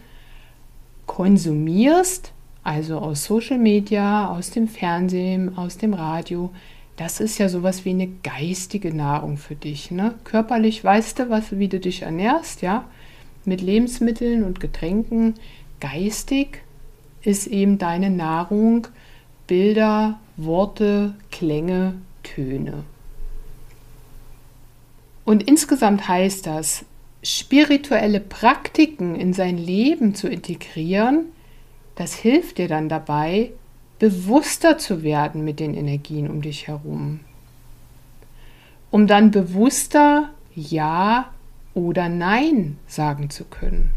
konsumierst, 1.08 2.32
also 2.64 3.00
aus 3.00 3.24
Social 3.24 3.58
Media, 3.58 4.30
aus 4.30 4.52
dem 4.52 4.68
Fernsehen, 4.68 5.58
aus 5.58 5.80
dem 5.80 5.96
Radio, 5.96 6.52
das 6.96 7.20
ist 7.20 7.40
ja 7.40 7.50
sowas 7.50 7.86
wie 7.86 7.90
eine 7.90 8.10
geistige 8.22 8.94
Nahrung 8.94 9.38
für 9.38 9.56
dich. 9.56 9.90
Ne? 9.90 10.14
Körperlich 10.26 10.84
weißt 10.84 11.18
du, 11.18 11.30
was, 11.32 11.58
wie 11.58 11.70
du 11.70 11.80
dich 11.80 12.04
ernährst, 12.04 12.62
ja, 12.62 12.86
mit 13.46 13.62
Lebensmitteln 13.62 14.44
und 14.44 14.60
Getränken. 14.60 15.34
Geistig 15.80 16.64
ist 17.22 17.48
eben 17.48 17.78
deine 17.78 18.10
Nahrung, 18.10 18.88
Bilder, 19.48 20.20
Worte, 20.38 21.16
Klänge, 21.32 21.96
Töne. 22.24 22.84
Und 25.26 25.44
insgesamt 25.44 26.08
heißt 26.08 26.48
das, 26.48 26.86
spirituelle 27.24 28.20
Praktiken 28.20 29.16
in 29.16 29.34
sein 29.34 29.58
Leben 29.58 30.16
zu 30.16 30.30
integrieren, 30.30 31.26
das 31.96 32.14
hilft 32.14 32.60
dir 32.60 32.68
dann 32.68 32.90
dabei, 32.90 33.52
bewusster 34.00 34.78
zu 34.78 35.04
werden 35.04 35.44
mit 35.44 35.60
den 35.60 35.74
Energien 35.74 36.30
um 36.30 36.42
dich 36.42 36.68
herum. 36.68 37.22
Um 38.92 39.08
dann 39.08 39.32
bewusster 39.32 40.30
Ja 40.56 41.34
oder 41.74 42.08
Nein 42.08 42.78
sagen 42.88 43.30
zu 43.30 43.44
können. 43.44 43.97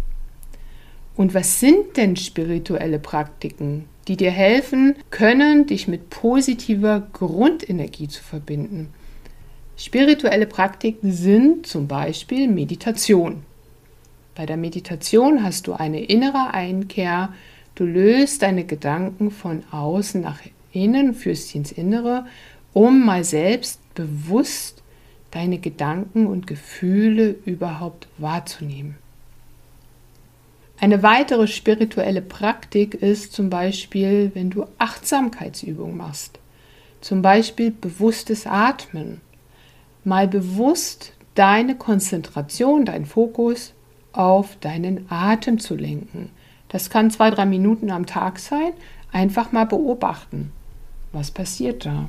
Und 1.20 1.34
was 1.34 1.60
sind 1.60 1.98
denn 1.98 2.16
spirituelle 2.16 2.98
Praktiken, 2.98 3.84
die 4.08 4.16
dir 4.16 4.30
helfen 4.30 4.94
können, 5.10 5.66
dich 5.66 5.86
mit 5.86 6.08
positiver 6.08 7.06
Grundenergie 7.12 8.08
zu 8.08 8.22
verbinden? 8.22 8.88
Spirituelle 9.76 10.46
Praktiken 10.46 11.12
sind 11.12 11.66
zum 11.66 11.88
Beispiel 11.88 12.48
Meditation. 12.48 13.42
Bei 14.34 14.46
der 14.46 14.56
Meditation 14.56 15.44
hast 15.44 15.66
du 15.66 15.74
eine 15.74 16.02
innere 16.02 16.54
Einkehr 16.54 17.34
Du 17.74 17.84
löst 17.84 18.40
deine 18.40 18.64
Gedanken 18.64 19.30
von 19.30 19.62
außen 19.72 20.22
nach 20.22 20.40
innen, 20.72 21.12
führst 21.12 21.48
sie 21.48 21.58
ins 21.58 21.72
Innere, 21.72 22.24
um 22.72 23.04
mal 23.04 23.24
selbst 23.24 23.82
bewusst 23.94 24.82
deine 25.32 25.58
Gedanken 25.58 26.26
und 26.26 26.46
Gefühle 26.46 27.36
überhaupt 27.44 28.08
wahrzunehmen. 28.16 28.96
Eine 30.80 31.02
weitere 31.02 31.46
spirituelle 31.46 32.22
Praktik 32.22 32.94
ist 32.94 33.34
zum 33.34 33.50
Beispiel, 33.50 34.30
wenn 34.32 34.48
du 34.48 34.64
Achtsamkeitsübungen 34.78 35.94
machst. 35.94 36.38
Zum 37.02 37.20
Beispiel 37.20 37.70
bewusstes 37.70 38.46
Atmen. 38.46 39.20
Mal 40.04 40.26
bewusst 40.26 41.12
deine 41.34 41.76
Konzentration, 41.76 42.86
dein 42.86 43.04
Fokus 43.04 43.74
auf 44.12 44.56
deinen 44.60 45.04
Atem 45.10 45.58
zu 45.58 45.74
lenken. 45.74 46.30
Das 46.70 46.88
kann 46.88 47.10
zwei, 47.10 47.30
drei 47.30 47.44
Minuten 47.44 47.90
am 47.90 48.06
Tag 48.06 48.38
sein. 48.38 48.72
Einfach 49.12 49.52
mal 49.52 49.66
beobachten. 49.66 50.50
Was 51.12 51.30
passiert 51.30 51.84
da? 51.84 52.08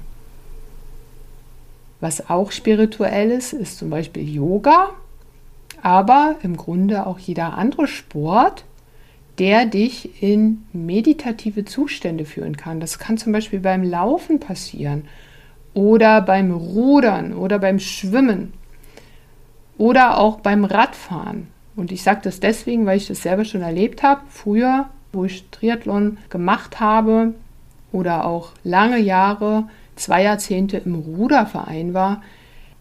Was 1.99 2.29
auch 2.29 2.53
spirituell 2.53 3.31
ist, 3.31 3.51
ist 3.51 3.77
zum 3.77 3.89
Beispiel 3.89 4.27
Yoga, 4.27 4.91
aber 5.81 6.35
im 6.43 6.57
Grunde 6.57 7.05
auch 7.05 7.19
jeder 7.19 7.57
andere 7.57 7.87
Sport, 7.87 8.65
der 9.39 9.65
dich 9.65 10.21
in 10.21 10.65
meditative 10.73 11.65
Zustände 11.65 12.25
führen 12.25 12.57
kann. 12.57 12.79
Das 12.79 12.99
kann 12.99 13.17
zum 13.17 13.31
Beispiel 13.31 13.59
beim 13.59 13.83
Laufen 13.83 14.39
passieren 14.39 15.05
oder 15.73 16.21
beim 16.21 16.51
Rudern 16.51 17.33
oder 17.33 17.59
beim 17.59 17.79
Schwimmen 17.79 18.53
oder 19.77 20.19
auch 20.19 20.41
beim 20.41 20.65
Radfahren. 20.65 21.47
Und 21.75 21.91
ich 21.91 22.03
sage 22.03 22.21
das 22.23 22.39
deswegen, 22.39 22.85
weil 22.85 22.97
ich 22.97 23.07
das 23.07 23.23
selber 23.23 23.45
schon 23.45 23.61
erlebt 23.61 24.03
habe. 24.03 24.21
Früher, 24.29 24.89
wo 25.13 25.25
ich 25.25 25.49
Triathlon 25.49 26.17
gemacht 26.29 26.79
habe 26.79 27.33
oder 27.91 28.25
auch 28.25 28.51
lange 28.63 28.99
Jahre, 28.99 29.67
zwei 29.95 30.23
Jahrzehnte 30.23 30.77
im 30.77 30.95
Ruderverein 30.95 31.93
war, 31.93 32.21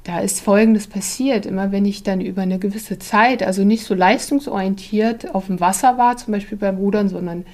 da 0.04 0.20
ist 0.20 0.40
Folgendes 0.40 0.86
passiert. 0.86 1.46
Immer 1.46 1.72
wenn 1.72 1.84
ich 1.84 2.02
dann 2.02 2.20
über 2.20 2.42
eine 2.42 2.58
gewisse 2.58 2.98
Zeit, 2.98 3.42
also 3.42 3.64
nicht 3.64 3.84
so 3.84 3.94
leistungsorientiert 3.94 5.34
auf 5.34 5.46
dem 5.46 5.60
Wasser 5.60 5.98
war, 5.98 6.16
zum 6.16 6.32
Beispiel 6.32 6.58
beim 6.58 6.76
Rudern, 6.76 7.08
sondern 7.08 7.44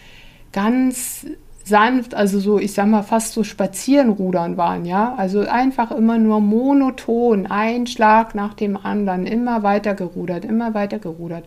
ganz 0.53 1.27
sanft, 1.65 2.15
also 2.15 2.39
so, 2.39 2.61
ich 2.61 2.73
sag 2.73 2.87
mal, 2.87 3.03
fast 3.03 3.33
so 3.33 3.43
Spazierenrudern 3.43 4.57
waren, 4.57 4.85
ja. 4.85 5.15
Also 5.17 5.41
einfach 5.41 5.91
immer 5.91 6.17
nur 6.17 6.41
monoton, 6.41 7.47
ein 7.47 7.89
Schlag 7.89 8.37
nach 8.37 8.55
dem 8.55 8.77
anderen, 8.77 9.27
immer 9.27 9.65
weiter 9.65 9.95
gerudert, 9.95 10.45
immer 10.45 10.75
weiter 10.75 11.01
gerudert. 11.01 11.45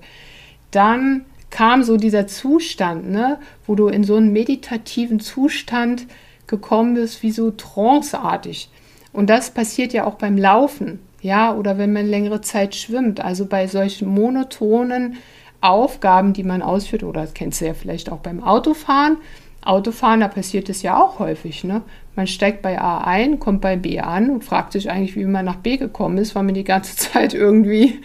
Dann 0.72 1.26
kam 1.50 1.84
so 1.84 1.96
dieser 1.96 2.28
Zustand, 2.28 3.10
ne, 3.10 3.40
wo 3.66 3.76
du 3.76 3.88
in 3.88 4.04
so 4.04 4.18
einen 4.18 4.34
meditativen 4.34 5.22
Zustand 5.22 6.06
gekommen 6.48 6.96
bist, 6.96 7.24
wie 7.24 7.32
so 7.32 7.52
tranceartig. 7.52 8.70
Und 9.12 9.30
das 9.30 9.52
passiert 9.52 9.94
ja 9.94 10.06
auch 10.06 10.16
beim 10.16 10.38
Laufen, 10.38 11.00
ja, 11.22 11.54
oder 11.54 11.78
wenn 11.78 11.94
man 11.94 12.08
längere 12.08 12.42
Zeit 12.42 12.76
schwimmt. 12.76 13.20
Also 13.24 13.46
bei 13.46 13.68
solchen 13.68 14.08
monotonen 14.08 15.18
Aufgaben, 15.62 16.34
die 16.34 16.44
man 16.44 16.62
ausführt, 16.62 17.04
oder 17.04 17.22
das 17.22 17.34
kennst 17.34 17.62
du 17.62 17.66
ja 17.66 17.74
vielleicht 17.74 18.12
auch 18.12 18.20
beim 18.20 18.44
Autofahren, 18.44 19.18
Autofahren, 19.62 20.22
da 20.22 20.30
passiert 20.30 20.70
es 20.70 20.84
ja 20.84 21.02
auch 21.02 21.20
häufig. 21.20 21.64
Ne? 21.64 21.82
Man 22.16 22.28
steigt 22.28 22.62
bei 22.62 22.80
A 22.80 23.00
ein, 23.00 23.40
kommt 23.40 23.62
bei 23.62 23.76
B 23.76 24.00
an 24.00 24.30
und 24.30 24.44
fragt 24.44 24.72
sich 24.72 24.90
eigentlich, 24.90 25.16
wie 25.16 25.26
man 25.26 25.46
nach 25.46 25.58
B 25.58 25.78
gekommen 25.78 26.18
ist, 26.18 26.34
weil 26.34 26.44
man 26.44 26.54
die 26.54 26.64
ganze 26.64 26.96
Zeit 26.98 27.34
irgendwie 27.34 28.00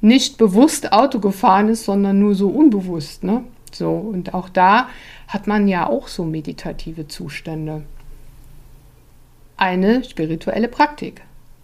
nicht 0.00 0.36
bewusst 0.36 0.92
Auto 0.92 1.18
gefahren 1.20 1.68
ist, 1.68 1.84
sondern 1.84 2.18
nur 2.18 2.34
so 2.34 2.48
unbewusst. 2.48 3.24
Ne? 3.24 3.44
So, 3.72 3.92
und 3.92 4.34
auch 4.34 4.50
da 4.50 4.88
hat 5.26 5.46
man 5.46 5.66
ja 5.66 5.88
auch 5.88 6.08
so 6.08 6.24
meditative 6.24 7.08
Zustände. 7.08 7.82
Eine 9.64 10.04
spirituelle 10.04 10.68
Praktik. 10.68 11.22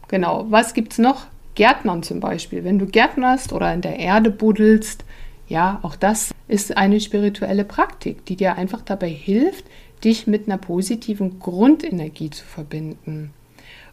Genau, 0.08 0.46
was 0.48 0.72
gibt 0.72 0.92
es 0.92 0.98
noch? 0.98 1.26
Gärtnern 1.54 2.02
zum 2.02 2.18
Beispiel. 2.18 2.64
Wenn 2.64 2.78
du 2.78 2.86
gärtnerst 2.86 3.52
oder 3.52 3.74
in 3.74 3.82
der 3.82 3.98
Erde 3.98 4.30
buddelst, 4.30 5.04
ja, 5.48 5.80
auch 5.82 5.96
das 5.96 6.32
ist 6.48 6.78
eine 6.78 6.98
spirituelle 6.98 7.66
Praktik, 7.66 8.24
die 8.24 8.36
dir 8.36 8.56
einfach 8.56 8.80
dabei 8.80 9.10
hilft, 9.10 9.66
dich 10.02 10.26
mit 10.26 10.46
einer 10.46 10.56
positiven 10.56 11.40
Grundenergie 11.40 12.30
zu 12.30 12.46
verbinden. 12.46 13.34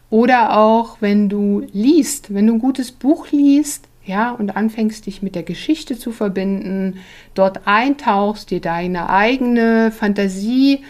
Oder 0.08 0.56
auch, 0.56 0.96
wenn 1.00 1.28
du 1.28 1.66
liest, 1.74 2.32
wenn 2.32 2.46
du 2.46 2.54
ein 2.54 2.60
gutes 2.60 2.92
Buch 2.92 3.30
liest, 3.30 3.88
ja, 4.06 4.30
und 4.30 4.56
anfängst, 4.56 5.04
dich 5.04 5.20
mit 5.20 5.34
der 5.34 5.42
Geschichte 5.42 5.98
zu 5.98 6.12
verbinden, 6.12 7.00
dort 7.34 7.66
eintauchst, 7.66 8.50
dir 8.50 8.62
deine 8.62 9.10
eigene 9.10 9.92
Fantasie, 9.92 10.82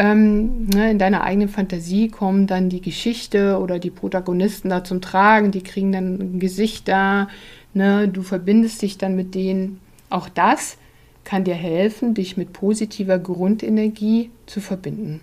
ähm, 0.00 0.64
ne, 0.70 0.90
in 0.90 0.98
deiner 0.98 1.22
eigenen 1.22 1.50
Fantasie 1.50 2.08
kommen 2.08 2.46
dann 2.46 2.70
die 2.70 2.80
Geschichte 2.80 3.58
oder 3.58 3.78
die 3.78 3.90
Protagonisten 3.90 4.70
da 4.70 4.82
zum 4.82 5.02
Tragen, 5.02 5.50
die 5.50 5.62
kriegen 5.62 5.92
dann 5.92 6.14
ein 6.14 6.40
Gesicht 6.40 6.88
da, 6.88 7.28
ne, 7.74 8.08
du 8.08 8.22
verbindest 8.22 8.80
dich 8.80 8.96
dann 8.96 9.14
mit 9.14 9.34
denen 9.34 9.78
auch 10.08 10.30
das 10.30 10.78
kann 11.24 11.44
dir 11.44 11.54
helfen, 11.54 12.14
dich 12.14 12.38
mit 12.38 12.54
positiver 12.54 13.18
Grundenergie 13.18 14.30
zu 14.46 14.62
verbinden. 14.62 15.20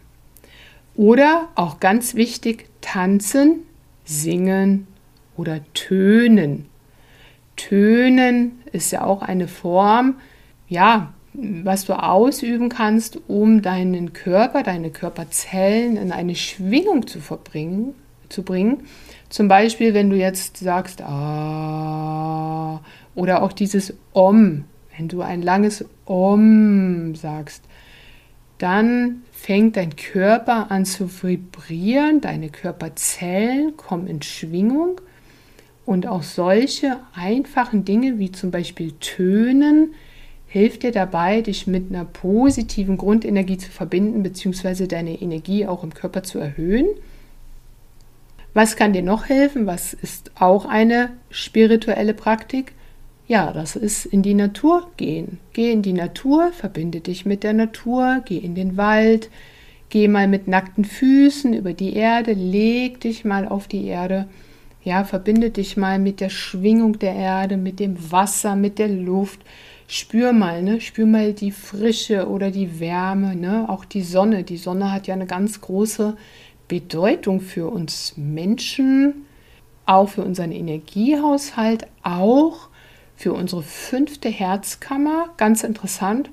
Oder 0.96 1.50
auch 1.56 1.80
ganz 1.80 2.14
wichtig, 2.14 2.70
tanzen, 2.82 3.64
singen 4.06 4.86
oder 5.36 5.60
tönen. 5.74 6.68
Tönen 7.56 8.60
ist 8.72 8.92
ja 8.92 9.04
auch 9.04 9.24
eine 9.24 9.48
Form, 9.48 10.18
ja, 10.70 11.14
was 11.38 11.86
du 11.86 11.94
ausüben 11.94 12.70
kannst, 12.70 13.20
um 13.28 13.62
deinen 13.62 14.14
Körper, 14.14 14.64
deine 14.64 14.90
Körperzellen 14.90 15.96
in 15.96 16.12
eine 16.12 16.36
Schwingung 16.36 17.06
zu 17.06 17.20
verbringen, 17.20 17.94
zu 18.30 18.44
bringen, 18.44 18.84
Zum 19.30 19.48
Beispiel, 19.48 19.94
wenn 19.94 20.10
du 20.10 20.16
jetzt 20.16 20.58
sagst, 20.58 21.02
ah, 21.02 22.82
oder 23.14 23.44
auch 23.44 23.52
dieses 23.52 23.94
Om, 24.14 24.64
wenn 24.96 25.08
du 25.10 25.22
ein 25.22 25.42
langes 25.42 25.86
Om 26.06 27.14
sagst, 27.16 27.64
dann 28.58 29.22
fängt 29.32 29.76
dein 29.78 29.96
Körper 29.96 30.72
an 30.72 30.86
zu 30.86 31.10
vibrieren, 31.22 32.22
deine 32.22 32.50
Körperzellen 32.50 33.78
kommen 33.78 34.08
in 34.08 34.22
Schwingung. 34.22 35.00
Und 35.86 36.08
auch 36.08 36.24
solche 36.24 36.98
einfachen 37.14 37.86
Dinge 37.86 38.20
wie 38.20 38.32
zum 38.32 38.52
Beispiel 38.52 38.94
Tönen 39.00 39.94
hilft 40.48 40.84
dir 40.84 40.92
dabei, 40.92 41.42
dich 41.42 41.68
mit 41.68 41.90
einer 41.90 42.06
positiven 42.06 42.98
Grundenergie 42.98 43.58
zu 43.58 43.70
verbinden, 43.70 44.24
beziehungsweise 44.24 44.88
deine 44.88 45.22
Energie 45.22 45.66
auch 45.66 45.84
im 45.84 45.94
Körper 45.94 46.24
zu 46.24 46.40
erhöhen. 46.40 46.88
Was 48.54 48.76
kann 48.76 48.94
dir 48.94 49.04
noch 49.04 49.30
helfen? 49.30 49.68
Was 49.68 49.94
ist 49.94 50.32
auch 50.36 50.66
eine 50.66 51.10
spirituelle 51.30 52.14
Praktik? 52.14 52.74
Ja, 53.28 53.52
das 53.52 53.76
ist 53.76 54.06
in 54.06 54.22
die 54.22 54.34
Natur 54.34 54.88
gehen. 54.96 55.38
Geh 55.52 55.72
in 55.72 55.82
die 55.82 55.94
Natur, 55.94 56.52
verbinde 56.54 57.02
dich 57.02 57.26
mit 57.26 57.44
der 57.44 57.54
Natur, 57.54 58.24
geh 58.26 58.38
in 58.38 58.56
den 58.56 58.78
Wald, 58.78 59.30
geh 59.90 60.08
mal 60.08 60.30
mit 60.30 60.48
nackten 60.48 60.86
Füßen 60.86 61.54
über 61.54 61.74
die 61.74 61.94
Erde, 61.94 62.32
leg 62.32 63.02
dich 63.02 63.26
mal 63.26 63.46
auf 63.46 63.68
die 63.68 63.86
Erde. 63.86 64.28
Ja, 64.84 65.04
verbinde 65.04 65.50
dich 65.50 65.76
mal 65.76 66.00
mit 66.00 66.22
der 66.22 66.30
Schwingung 66.30 67.00
der 67.00 67.14
Erde, 67.14 67.58
mit 67.58 67.82
dem 67.82 68.12
Wasser, 68.12 68.56
mit 68.56 68.80
der 68.80 68.88
Luft. 68.88 69.42
Spür 69.88 70.34
mal, 70.34 70.62
ne? 70.64 70.82
Spür 70.82 71.06
mal 71.06 71.34
die 71.34 71.52
Frische 71.52 72.28
oder 72.28 72.52
die 72.52 72.82
Wärme, 72.82 73.36
ne? 73.36 73.70
Auch 73.70 73.86
die 73.86 74.02
Sonne. 74.02 74.44
Die 74.44 74.58
Sonne 74.58 74.92
hat 74.92 75.08
ja 75.08 75.14
eine 75.14 75.28
ganz 75.28 75.62
große 75.62 76.18
Bedeutung 76.68 77.40
für 77.40 77.72
uns 77.72 78.14
Menschen, 78.18 79.26
auch 79.86 80.10
für 80.10 80.24
unseren 80.24 80.52
Energiehaushalt, 80.52 81.88
auch 82.04 82.68
für 83.16 83.32
unsere 83.32 83.64
fünfte 83.64 84.28
Herzkammer. 84.28 85.30
Ganz 85.38 85.64
interessant, 85.64 86.30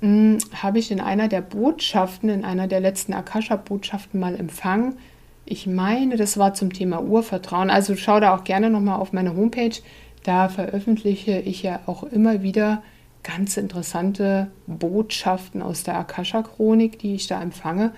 hm, 0.00 0.38
habe 0.54 0.78
ich 0.78 0.90
in 0.90 1.00
einer 1.00 1.28
der 1.28 1.42
Botschaften, 1.42 2.30
in 2.30 2.46
einer 2.46 2.66
der 2.66 2.80
letzten 2.80 3.12
Akasha-Botschaften 3.12 4.18
mal 4.18 4.34
empfangen. 4.34 4.96
Ich 5.44 5.66
meine, 5.66 6.16
das 6.16 6.38
war 6.38 6.54
zum 6.54 6.72
Thema 6.72 7.02
Urvertrauen. 7.02 7.68
Also 7.68 7.94
schau 7.96 8.20
da 8.20 8.34
auch 8.34 8.44
gerne 8.44 8.70
nochmal 8.70 8.98
auf 8.98 9.12
meine 9.12 9.36
Homepage. 9.36 9.76
Da 10.22 10.48
veröffentliche 10.48 11.38
ich 11.38 11.62
ja 11.62 11.80
auch 11.86 12.02
immer 12.02 12.42
wieder 12.42 12.82
ganz 13.22 13.56
interessante 13.56 14.50
Botschaften 14.66 15.62
aus 15.62 15.82
der 15.82 15.98
Akasha-Chronik, 15.98 16.98
die 16.98 17.14
ich 17.14 17.26
da 17.26 17.40
empfange, 17.40 17.92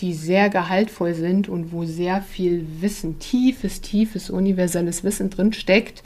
die 0.00 0.12
sehr 0.12 0.50
gehaltvoll 0.50 1.14
sind 1.14 1.48
und 1.48 1.72
wo 1.72 1.84
sehr 1.84 2.20
viel 2.20 2.66
Wissen, 2.80 3.18
tiefes, 3.18 3.80
tiefes, 3.80 4.30
universelles 4.30 5.04
Wissen 5.04 5.30
drin 5.30 5.52
steckt. 5.52 6.02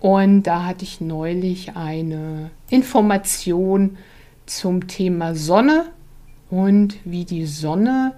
Und 0.00 0.44
da 0.44 0.64
hatte 0.64 0.84
ich 0.84 1.00
neulich 1.00 1.76
eine 1.76 2.50
Information 2.70 3.98
zum 4.46 4.88
Thema 4.88 5.34
Sonne 5.34 5.86
und 6.50 6.96
wie 7.04 7.24
die 7.24 7.46
Sonne 7.46 8.14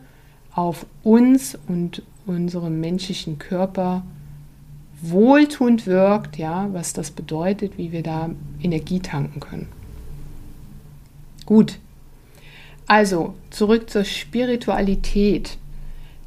auf 0.54 0.86
uns 1.02 1.58
und 1.68 2.02
unserem 2.26 2.80
menschlichen 2.80 3.38
Körper 3.38 4.04
wohltuend 5.10 5.86
wirkt, 5.86 6.36
ja, 6.36 6.68
was 6.72 6.92
das 6.92 7.10
bedeutet, 7.10 7.78
wie 7.78 7.92
wir 7.92 8.02
da 8.02 8.30
Energie 8.62 9.00
tanken 9.00 9.40
können. 9.40 9.68
Gut. 11.46 11.78
Also, 12.86 13.34
zurück 13.50 13.88
zur 13.88 14.04
Spiritualität. 14.04 15.58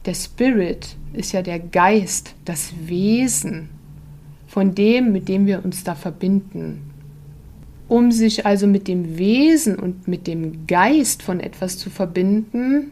Der 0.06 0.14
Spirit 0.14 0.96
ist 1.14 1.34
ja 1.34 1.42
der 1.42 1.60
Geist, 1.60 2.34
das 2.46 2.74
Wesen, 2.86 3.70
von 4.48 4.74
dem, 4.74 5.12
mit 5.12 5.28
dem 5.28 5.46
wir 5.46 5.64
uns 5.64 5.84
da 5.84 5.96
verbinden. 5.96 6.82
Um 7.88 8.12
sich 8.12 8.46
also 8.46 8.68
mit 8.68 8.88
dem 8.88 9.18
Wesen 9.18 9.78
und 9.78 10.08
mit 10.08 10.28
dem 10.28 10.68
Geist 10.68 11.24
von 11.24 11.40
etwas 11.40 11.78
zu 11.78 11.90
verbinden, 11.90 12.92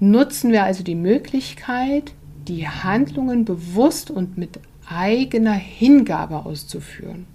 nutzen 0.00 0.50
wir 0.50 0.64
also 0.64 0.82
die 0.82 0.94
Möglichkeit, 0.94 2.12
die 2.48 2.68
Handlungen 2.68 3.44
bewusst 3.44 4.10
und 4.10 4.36
mit 4.36 4.58
eigener 4.88 5.54
Hingabe 5.54 6.44
auszuführen. 6.44 7.26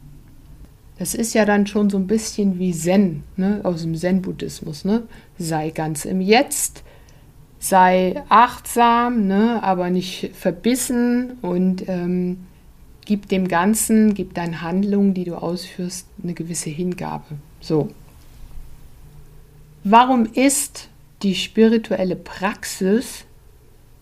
Das 0.98 1.16
ist 1.16 1.34
ja 1.34 1.46
dann 1.46 1.66
schon 1.66 1.90
so 1.90 1.98
ein 1.98 2.08
bisschen 2.08 2.60
wie 2.60 2.74
Zen, 2.74 3.24
ne, 3.38 3.62
aus 3.64 3.84
dem 3.84 3.96
Zen-Buddhismus. 3.96 4.84
Ne? 4.84 5.04
Sei 5.38 5.70
ganz 5.70 6.04
im 6.04 6.20
Jetzt, 6.20 6.84
sei 7.58 8.22
achtsam, 8.28 9.26
ne, 9.26 9.64
aber 9.64 9.90
nicht 9.90 10.32
verbissen 10.34 11.38
und 11.42 11.88
ähm, 11.88 12.40
gib 13.06 13.30
dem 13.30 13.48
Ganzen, 13.48 14.14
gib 14.14 14.34
deinen 14.34 14.62
Handlungen, 14.62 15.14
die 15.14 15.24
du 15.24 15.36
ausführst, 15.36 16.06
eine 16.22 16.34
gewisse 16.34 16.70
Hingabe. 16.70 17.38
So. 17.62 17.90
Warum 19.86 20.26
ist 20.26 20.90
die 21.24 21.36
spirituelle 21.36 22.18
Praxis 22.18 23.26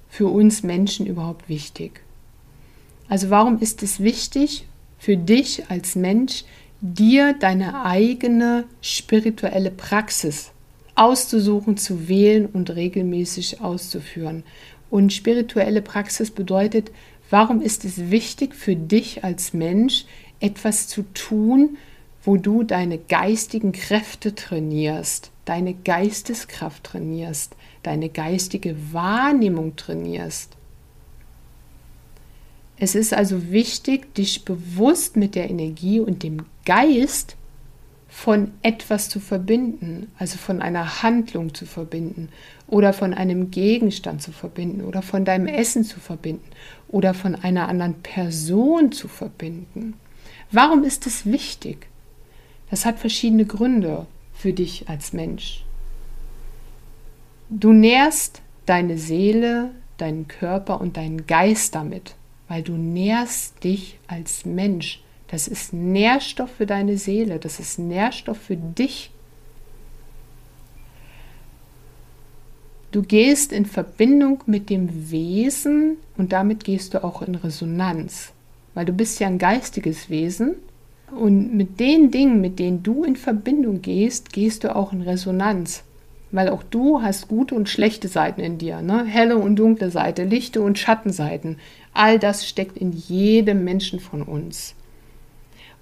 für 0.09 0.27
uns 0.27 0.63
Menschen 0.63 1.05
überhaupt 1.05 1.47
wichtig? 1.47 2.01
Also 3.09 3.29
warum 3.29 3.59
ist 3.59 3.83
es 3.83 3.99
wichtig 3.99 4.65
für 4.97 5.17
dich 5.17 5.69
als 5.69 5.95
Mensch, 5.95 6.43
dir 6.81 7.33
deine 7.33 7.83
eigene 7.85 8.65
spirituelle 8.81 9.71
Praxis 9.71 10.51
auszusuchen, 10.95 11.77
zu 11.77 12.07
wählen 12.07 12.45
und 12.45 12.75
regelmäßig 12.75 13.61
auszuführen? 13.61 14.43
Und 14.89 15.13
spirituelle 15.13 15.81
Praxis 15.81 16.31
bedeutet 16.31 16.91
Warum 17.29 17.61
ist 17.61 17.83
es 17.83 18.09
wichtig 18.09 18.55
für 18.55 18.75
dich 18.75 19.25
als 19.25 19.53
Mensch, 19.53 20.05
etwas 20.39 20.87
zu 20.87 21.03
tun, 21.13 21.77
wo 22.23 22.37
du 22.37 22.63
deine 22.63 22.97
geistigen 22.97 23.73
Kräfte 23.73 24.33
trainierst, 24.33 25.31
deine 25.43 25.73
Geisteskraft 25.73 26.85
trainierst, 26.85 27.55
deine 27.83 28.09
geistige 28.09 28.77
Wahrnehmung 28.93 29.75
trainierst? 29.75 30.55
Es 32.79 32.93
ist 32.93 33.13
also 33.13 33.51
wichtig, 33.51 34.13
dich 34.13 34.45
bewusst 34.45 35.17
mit 35.17 35.35
der 35.35 35.49
Energie 35.49 35.99
und 35.99 36.21
dem 36.23 36.45
Geist 36.65 37.35
von 38.07 38.51
etwas 38.61 39.09
zu 39.09 39.19
verbinden, 39.19 40.11
also 40.17 40.37
von 40.37 40.61
einer 40.61 41.03
Handlung 41.03 41.53
zu 41.53 41.65
verbinden 41.65 42.29
oder 42.67 42.93
von 42.93 43.13
einem 43.13 43.51
Gegenstand 43.51 44.21
zu 44.21 44.31
verbinden 44.31 44.83
oder 44.83 45.01
von 45.01 45.25
deinem 45.25 45.47
Essen 45.47 45.83
zu 45.83 45.99
verbinden 45.99 46.49
oder 46.87 47.13
von 47.13 47.35
einer 47.35 47.67
anderen 47.67 47.95
Person 48.01 48.91
zu 48.91 49.07
verbinden. 49.07 49.95
Warum 50.51 50.83
ist 50.83 51.05
es 51.05 51.25
wichtig? 51.25 51.87
Das 52.69 52.85
hat 52.85 52.99
verschiedene 52.99 53.45
Gründe 53.45 54.07
für 54.33 54.53
dich 54.53 54.87
als 54.87 55.13
Mensch. 55.13 55.63
Du 57.49 57.71
nährst 57.71 58.41
deine 58.65 58.97
Seele, 58.97 59.71
deinen 59.97 60.27
Körper 60.27 60.79
und 60.81 60.97
deinen 60.97 61.27
Geist 61.27 61.75
damit, 61.75 62.15
weil 62.47 62.63
du 62.63 62.73
nährst 62.73 63.63
dich 63.63 63.99
als 64.07 64.45
Mensch. 64.45 65.01
Das 65.27 65.47
ist 65.47 65.73
Nährstoff 65.73 66.51
für 66.51 66.65
deine 66.65 66.97
Seele, 66.97 67.39
das 67.39 67.59
ist 67.59 67.79
Nährstoff 67.79 68.37
für 68.37 68.55
dich. 68.55 69.11
Du 72.91 73.03
gehst 73.03 73.51
in 73.51 73.65
Verbindung 73.65 74.43
mit 74.45 74.69
dem 74.69 75.11
Wesen 75.11 75.97
und 76.17 76.31
damit 76.31 76.63
gehst 76.63 76.93
du 76.93 77.03
auch 77.03 77.21
in 77.21 77.35
Resonanz, 77.35 78.31
weil 78.73 78.85
du 78.85 78.93
bist 78.93 79.19
ja 79.19 79.27
ein 79.27 79.37
geistiges 79.37 80.09
Wesen 80.09 80.55
und 81.11 81.53
mit 81.53 81.79
den 81.79 82.11
Dingen, 82.11 82.39
mit 82.39 82.59
denen 82.59 82.83
du 82.83 83.03
in 83.03 83.17
Verbindung 83.17 83.81
gehst, 83.81 84.31
gehst 84.31 84.63
du 84.63 84.75
auch 84.75 84.93
in 84.93 85.01
Resonanz. 85.01 85.83
Weil 86.31 86.49
auch 86.49 86.63
du 86.63 87.01
hast 87.01 87.27
gute 87.27 87.55
und 87.55 87.69
schlechte 87.69 88.07
Seiten 88.07 88.41
in 88.41 88.57
dir, 88.57 88.81
ne? 88.81 89.05
helle 89.05 89.37
und 89.37 89.55
dunkle 89.55 89.91
Seite, 89.91 90.23
lichte 90.23 90.61
und 90.61 90.77
Schattenseiten. 90.77 91.57
All 91.93 92.19
das 92.19 92.47
steckt 92.47 92.77
in 92.77 92.91
jedem 92.91 93.63
Menschen 93.63 93.99
von 93.99 94.21
uns. 94.21 94.75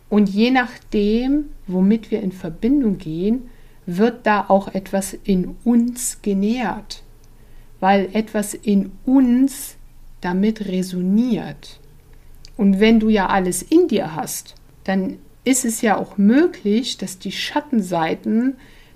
Und 0.10 0.30
je 0.30 0.52
nachdem, 0.52 1.50
womit 1.68 2.12
wir 2.12 2.22
in 2.22 2.32
Verbindung 2.32 2.98
gehen, 2.98 3.50
wird 3.86 4.26
da 4.26 4.46
auch 4.48 4.74
etwas 4.74 5.14
in 5.14 5.56
uns 5.64 6.22
genährt, 6.22 7.04
weil 7.80 8.10
etwas 8.14 8.54
in 8.54 8.92
uns 9.06 9.76
damit 10.22 10.68
resoniert. 10.68 11.80
Und 12.58 12.80
wenn 12.80 13.00
du 13.00 13.10
ja 13.10 13.28
alles 13.28 13.62
in 13.62 13.88
dir 13.88 14.16
hast, 14.16 14.56
dann 14.84 15.18
ist 15.44 15.66
es 15.66 15.82
ja 15.82 15.98
auch 15.98 16.18
möglich, 16.18 16.98
dass 16.98 17.20
die 17.20 17.32
Schattenseiten, 17.32 18.56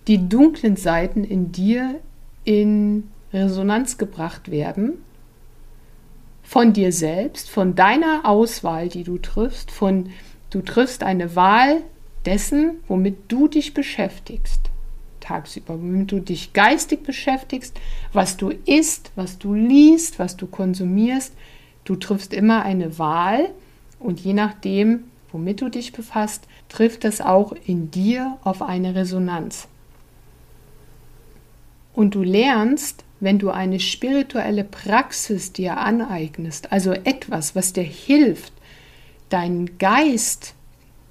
die 0.09 0.27
dunklen 0.27 0.75
Seiten 0.75 1.23
in 1.23 1.53
dir 1.53 1.95
in 2.43 3.09
Resonanz 3.31 3.97
gebracht 3.97 4.51
werden. 4.51 4.93
Von 6.43 6.73
dir 6.73 6.91
selbst, 6.91 7.49
von 7.49 7.75
deiner 7.75 8.25
Auswahl, 8.25 8.89
die 8.89 9.03
du 9.03 9.17
triffst, 9.17 9.71
von 9.71 10.09
du 10.49 10.61
triffst 10.61 11.03
eine 11.03 11.37
Wahl 11.37 11.83
dessen, 12.25 12.79
womit 12.89 13.31
du 13.31 13.47
dich 13.47 13.73
beschäftigst 13.73 14.59
tagsüber, 15.21 15.79
womit 15.79 16.11
du 16.11 16.19
dich 16.21 16.53
geistig 16.53 17.03
beschäftigst, 17.03 17.79
was 18.13 18.35
du 18.35 18.49
isst, 18.65 19.11
was 19.15 19.37
du 19.37 19.53
liest, 19.53 20.17
was 20.17 20.35
du 20.35 20.47
konsumierst, 20.47 21.33
Du 21.89 21.95
triffst 21.95 22.35
immer 22.35 22.61
eine 22.61 22.99
Wahl 22.99 23.49
und 23.99 24.19
je 24.19 24.33
nachdem, 24.33 25.05
womit 25.31 25.61
du 25.61 25.69
dich 25.69 25.91
befasst, 25.91 26.43
trifft 26.67 27.03
das 27.03 27.19
auch 27.19 27.51
in 27.65 27.89
dir 27.89 28.37
auf 28.43 28.61
eine 28.61 28.93
Resonanz. 28.93 29.67
Und 31.99 32.15
du 32.15 32.23
lernst, 32.23 33.03
wenn 33.19 33.39
du 33.39 33.49
eine 33.49 33.81
spirituelle 33.81 34.63
Praxis 34.63 35.51
dir 35.51 35.79
aneignest, 35.79 36.71
also 36.71 36.93
etwas, 36.93 37.57
was 37.57 37.73
dir 37.73 37.83
hilft, 37.83 38.53
deinen 39.27 39.77
Geist 39.79 40.53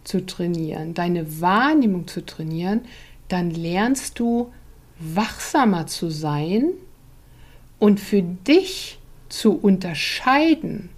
zu 0.05 0.25
trainieren, 0.25 0.95
deine 0.95 1.43
Wahrnehmung 1.43 2.09
zu 2.09 2.25
trainieren, 2.25 2.81
dann 3.29 3.51
lernst 3.51 4.19
du 4.19 4.51
wachsamer 4.99 5.87
zu 5.89 6.09
sein 6.09 6.71
und 7.79 8.01
für 8.01 8.23
dich 8.23 8.99
zu 9.29 9.59
unterscheiden, 9.59 10.89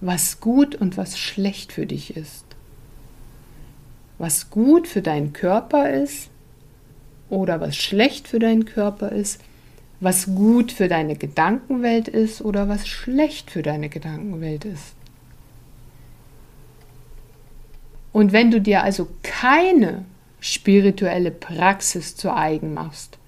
was 0.00 0.38
gut 0.38 0.76
und 0.76 0.96
was 0.96 1.18
schlecht 1.18 1.72
für 1.72 1.86
dich 1.86 2.16
ist. 2.16 2.44
Was 4.16 4.48
gut 4.50 4.86
für 4.86 5.02
deinen 5.02 5.32
Körper 5.32 5.90
ist 5.90 6.30
oder 7.30 7.60
was 7.60 7.76
schlecht 7.76 8.28
für 8.28 8.38
deinen 8.38 8.64
Körper 8.64 9.12
ist, 9.12 9.40
was 10.00 10.26
gut 10.26 10.72
für 10.72 10.88
deine 10.88 11.16
Gedankenwelt 11.16 12.08
ist 12.08 12.40
oder 12.40 12.68
was 12.68 12.86
schlecht 12.86 13.50
für 13.50 13.62
deine 13.62 13.88
Gedankenwelt 13.88 14.64
ist. 14.64 14.94
Und 18.12 18.32
wenn 18.32 18.50
du 18.50 18.60
dir 18.60 18.82
also 18.82 19.08
keine 19.22 20.04
spirituelle 20.40 21.30
Praxis 21.30 22.16
zu 22.16 22.34
eigen 22.34 22.74
machst, 22.74 23.18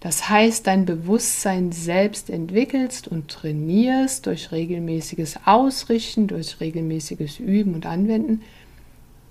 das 0.00 0.28
heißt 0.28 0.66
dein 0.66 0.84
Bewusstsein 0.84 1.72
selbst 1.72 2.28
entwickelst 2.28 3.08
und 3.08 3.28
trainierst 3.28 4.26
durch 4.26 4.52
regelmäßiges 4.52 5.46
Ausrichten, 5.46 6.26
durch 6.26 6.60
regelmäßiges 6.60 7.38
Üben 7.38 7.74
und 7.74 7.86
Anwenden, 7.86 8.42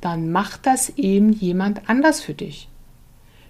dann 0.02 0.32
macht 0.32 0.66
das 0.66 0.90
eben 0.98 1.32
jemand 1.32 1.88
anders 1.90 2.22
für 2.22 2.34
dich. 2.34 2.70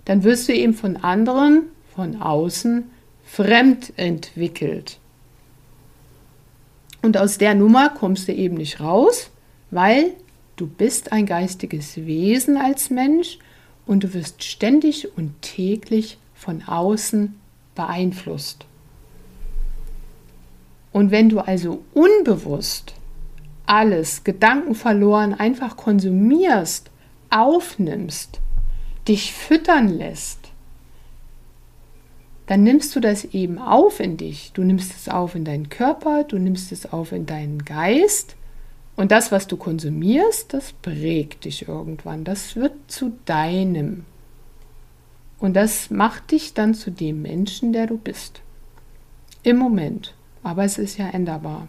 Dann 0.05 0.23
wirst 0.23 0.47
du 0.47 0.53
eben 0.53 0.73
von 0.73 0.97
anderen, 0.97 1.63
von 1.95 2.21
außen, 2.21 2.89
fremd 3.25 3.93
entwickelt. 3.97 4.99
Und 7.01 7.17
aus 7.17 7.37
der 7.37 7.55
Nummer 7.55 7.89
kommst 7.89 8.27
du 8.27 8.33
eben 8.33 8.55
nicht 8.55 8.79
raus, 8.79 9.29
weil 9.71 10.13
Du 10.55 10.67
bist 10.67 11.11
ein 11.11 11.25
geistiges 11.25 11.97
Wesen 11.97 12.57
als 12.57 12.91
Mensch 12.91 13.39
und 13.87 14.03
du 14.03 14.13
wirst 14.13 14.43
ständig 14.43 15.17
und 15.17 15.41
täglich 15.41 16.19
von 16.35 16.61
außen 16.61 17.33
beeinflusst. 17.73 18.65
Und 20.91 21.09
wenn 21.09 21.29
du 21.29 21.39
also 21.39 21.83
unbewusst 21.95 22.93
alles, 23.65 24.23
Gedanken 24.23 24.75
verloren, 24.75 25.33
einfach 25.33 25.75
konsumierst, 25.75 26.91
aufnimmst, 27.31 28.39
dich 29.07 29.33
füttern 29.33 29.89
lässt, 29.89 30.39
dann 32.47 32.63
nimmst 32.63 32.95
du 32.95 32.99
das 32.99 33.25
eben 33.25 33.57
auf 33.57 33.99
in 33.99 34.17
dich. 34.17 34.51
Du 34.53 34.63
nimmst 34.63 34.93
es 34.93 35.09
auf 35.09 35.35
in 35.35 35.45
deinen 35.45 35.69
Körper, 35.69 36.23
du 36.23 36.37
nimmst 36.37 36.71
es 36.71 36.91
auf 36.91 37.11
in 37.11 37.25
deinen 37.25 37.63
Geist 37.63 38.35
und 38.95 39.11
das, 39.11 39.31
was 39.31 39.47
du 39.47 39.57
konsumierst, 39.57 40.53
das 40.53 40.73
prägt 40.73 41.45
dich 41.45 41.67
irgendwann. 41.67 42.23
Das 42.23 42.55
wird 42.55 42.73
zu 42.87 43.13
deinem. 43.25 44.05
Und 45.39 45.55
das 45.55 45.89
macht 45.89 46.31
dich 46.31 46.53
dann 46.53 46.73
zu 46.73 46.91
dem 46.91 47.21
Menschen, 47.21 47.73
der 47.73 47.87
du 47.87 47.97
bist. 47.97 48.41
Im 49.41 49.57
Moment. 49.57 50.13
Aber 50.43 50.63
es 50.63 50.77
ist 50.77 50.97
ja 50.97 51.09
änderbar. 51.09 51.67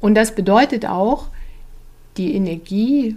Und 0.00 0.14
das 0.14 0.34
bedeutet 0.34 0.86
auch, 0.86 1.28
die 2.16 2.34
Energie 2.34 3.16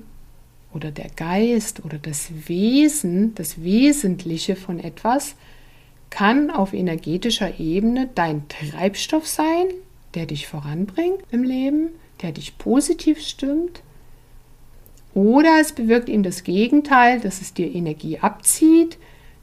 oder 0.73 0.91
der 0.91 1.09
Geist 1.09 1.83
oder 1.83 1.97
das 1.97 2.29
Wesen, 2.47 3.33
das 3.35 3.63
Wesentliche 3.63 4.55
von 4.55 4.79
etwas, 4.79 5.35
kann 6.09 6.49
auf 6.49 6.73
energetischer 6.73 7.59
Ebene 7.59 8.09
dein 8.15 8.47
Treibstoff 8.47 9.27
sein, 9.27 9.67
der 10.15 10.25
dich 10.25 10.47
voranbringt 10.47 11.23
im 11.31 11.43
Leben, 11.43 11.89
der 12.21 12.31
dich 12.31 12.57
positiv 12.57 13.19
stimmt. 13.21 13.81
Oder 15.13 15.59
es 15.59 15.73
bewirkt 15.73 16.09
ihm 16.09 16.23
das 16.23 16.43
Gegenteil, 16.43 17.19
dass 17.19 17.41
es 17.41 17.53
dir 17.53 17.73
Energie 17.73 18.19
abzieht, 18.19 18.97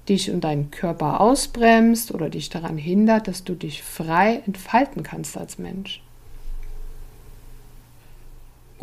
dich 0.09 0.31
und 0.31 0.45
deinen 0.45 0.71
Körper 0.71 1.21
ausbremst 1.21 2.15
oder 2.15 2.31
dich 2.31 2.49
daran 2.49 2.79
hindert, 2.79 3.27
dass 3.27 3.45
du 3.45 3.55
dich 3.55 3.83
frei 3.83 4.43
entfalten 4.47 5.03
kannst 5.03 5.37
als 5.37 5.59
Mensch. 5.59 6.03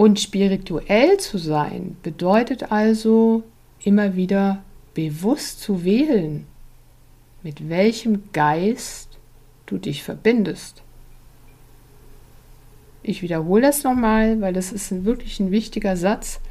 Und 0.04 0.20
spirituell 0.20 1.18
zu 1.18 1.38
sein 1.38 1.96
bedeutet 2.04 2.74
also 2.74 3.44
immer 3.86 4.18
wieder 4.18 4.62
bewusst 4.94 5.62
zu 5.62 5.86
wählen, 5.86 6.46
mit 7.42 7.70
welchem 7.70 8.24
Geist 8.34 9.18
du 9.66 9.78
dich 9.78 10.04
verbindest. 10.04 10.84
Ich 13.02 13.22
wiederhole 13.22 13.62
das 13.62 13.86
nochmal, 13.86 14.42
weil 14.42 14.52
das 14.52 14.74
ist 14.74 14.92
ein, 14.92 15.06
wirklich 15.06 15.40
ein 15.40 15.52
wichtiger 15.52 15.96
Satz. 15.96 16.42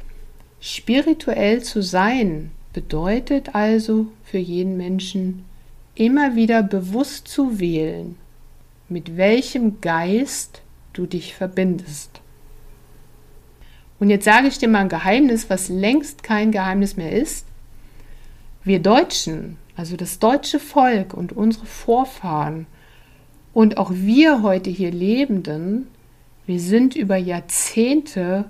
Spirituell 0.59 1.61
zu 1.61 1.83
sein 1.83 2.49
bedeutet 2.73 3.53
also 3.53 4.07
für 4.23 4.39
jeden 4.39 4.77
Menschen 4.77 5.45
immer 5.93 6.35
wieder 6.35 6.63
bewusst 6.63 7.27
zu 7.27 7.59
wählen, 7.59 8.15
mit 8.89 9.15
welchem 9.15 9.79
Geist 9.79 10.63
du 10.93 11.05
dich 11.05 11.35
verbindest. 11.35 12.22
Und 13.99 14.09
jetzt 14.09 14.25
sage 14.25 14.47
ich 14.47 14.57
dir 14.57 14.67
mal 14.67 14.79
ein 14.79 14.89
Geheimnis, 14.89 15.49
was 15.49 15.69
längst 15.69 16.23
kein 16.23 16.51
Geheimnis 16.51 16.97
mehr 16.97 17.11
ist. 17.11 17.45
Wir 18.63 18.79
Deutschen, 18.79 19.57
also 19.75 19.95
das 19.95 20.19
deutsche 20.19 20.59
Volk 20.59 21.13
und 21.13 21.33
unsere 21.33 21.65
Vorfahren 21.65 22.65
und 23.53 23.77
auch 23.77 23.91
wir 23.93 24.41
heute 24.41 24.69
hier 24.69 24.91
Lebenden, 24.91 25.87
wir 26.45 26.59
sind 26.59 26.95
über 26.95 27.15
Jahrzehnte 27.15 28.45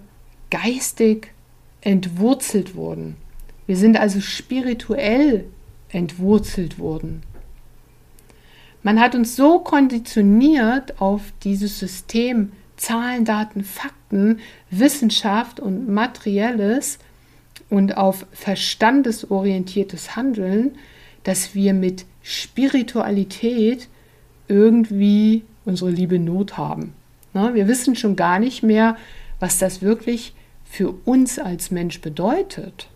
geistig 0.49 1.33
entwurzelt 1.81 2.75
worden. 2.75 3.15
Wir 3.67 3.77
sind 3.77 3.97
also 3.97 4.21
spirituell 4.21 5.45
entwurzelt 5.89 6.79
worden. 6.79 7.21
Man 8.81 8.99
hat 8.99 9.15
uns 9.15 9.35
so 9.35 9.59
konditioniert 9.59 10.99
auf 10.99 11.21
dieses 11.43 11.79
System 11.79 12.51
Zahlen, 12.77 13.25
Daten, 13.25 13.63
Fakten, 13.63 14.39
Wissenschaft 14.69 15.59
und 15.59 15.89
Materielles 15.89 16.99
und 17.69 17.97
auf 17.97 18.25
verstandesorientiertes 18.31 20.15
Handeln, 20.15 20.77
dass 21.23 21.55
wir 21.55 21.73
mit 21.73 22.05
Spiritualität 22.21 23.87
irgendwie 24.47 25.43
unsere 25.65 25.89
liebe 25.89 26.19
Not 26.19 26.57
haben. 26.57 26.93
Ne? 27.33 27.51
Wir 27.53 27.67
wissen 27.67 27.95
schon 27.95 28.15
gar 28.15 28.39
nicht 28.39 28.63
mehr, 28.63 28.97
was 29.39 29.57
das 29.57 29.81
wirklich 29.81 30.33
für 30.63 30.91
uns 31.05 31.39
als 31.39 31.71
Mensch 31.71 32.01
bedeutet, 32.01 32.89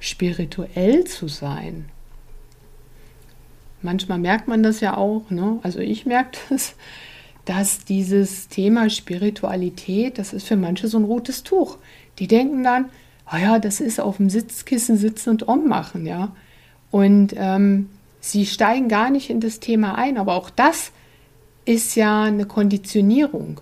spirituell 0.00 1.04
zu 1.04 1.28
sein. 1.28 1.86
Manchmal 3.82 4.18
merkt 4.18 4.48
man 4.48 4.62
das 4.62 4.80
ja 4.80 4.96
auch, 4.96 5.30
ne? 5.30 5.58
also 5.62 5.80
ich 5.80 6.06
merke 6.06 6.38
das, 6.48 6.74
dass 7.44 7.84
dieses 7.84 8.48
Thema 8.48 8.88
Spiritualität, 8.88 10.18
das 10.18 10.32
ist 10.32 10.46
für 10.46 10.56
manche 10.56 10.88
so 10.88 10.98
ein 10.98 11.04
rotes 11.04 11.42
Tuch. 11.42 11.78
Die 12.18 12.26
denken 12.26 12.62
dann, 12.62 12.86
oh 13.32 13.36
ja, 13.36 13.58
das 13.58 13.80
ist 13.80 14.00
auf 14.00 14.16
dem 14.16 14.30
Sitzkissen 14.30 14.96
sitzen 14.96 15.30
und 15.30 15.42
ummachen, 15.42 16.06
ja. 16.06 16.34
Und 16.90 17.34
ähm, 17.36 17.90
sie 18.20 18.46
steigen 18.46 18.88
gar 18.88 19.10
nicht 19.10 19.30
in 19.30 19.40
das 19.40 19.60
Thema 19.60 19.96
ein, 19.96 20.16
aber 20.16 20.34
auch 20.34 20.50
das 20.50 20.92
ist 21.64 21.96
ja 21.96 22.22
eine 22.22 22.46
Konditionierung. 22.46 23.60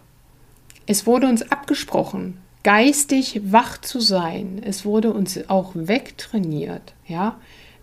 Es 0.87 1.07
wurde 1.07 1.29
uns 1.29 1.43
abgesprochen, 1.51 2.39
geistig 2.63 3.41
wach 3.45 3.81
zu 3.81 4.01
sein. 4.01 4.61
Es 4.65 4.85
wurde 4.85 5.13
uns 5.13 5.49
auch 5.49 5.73
wegtrainiert, 5.75 6.95
ja. 7.07 7.39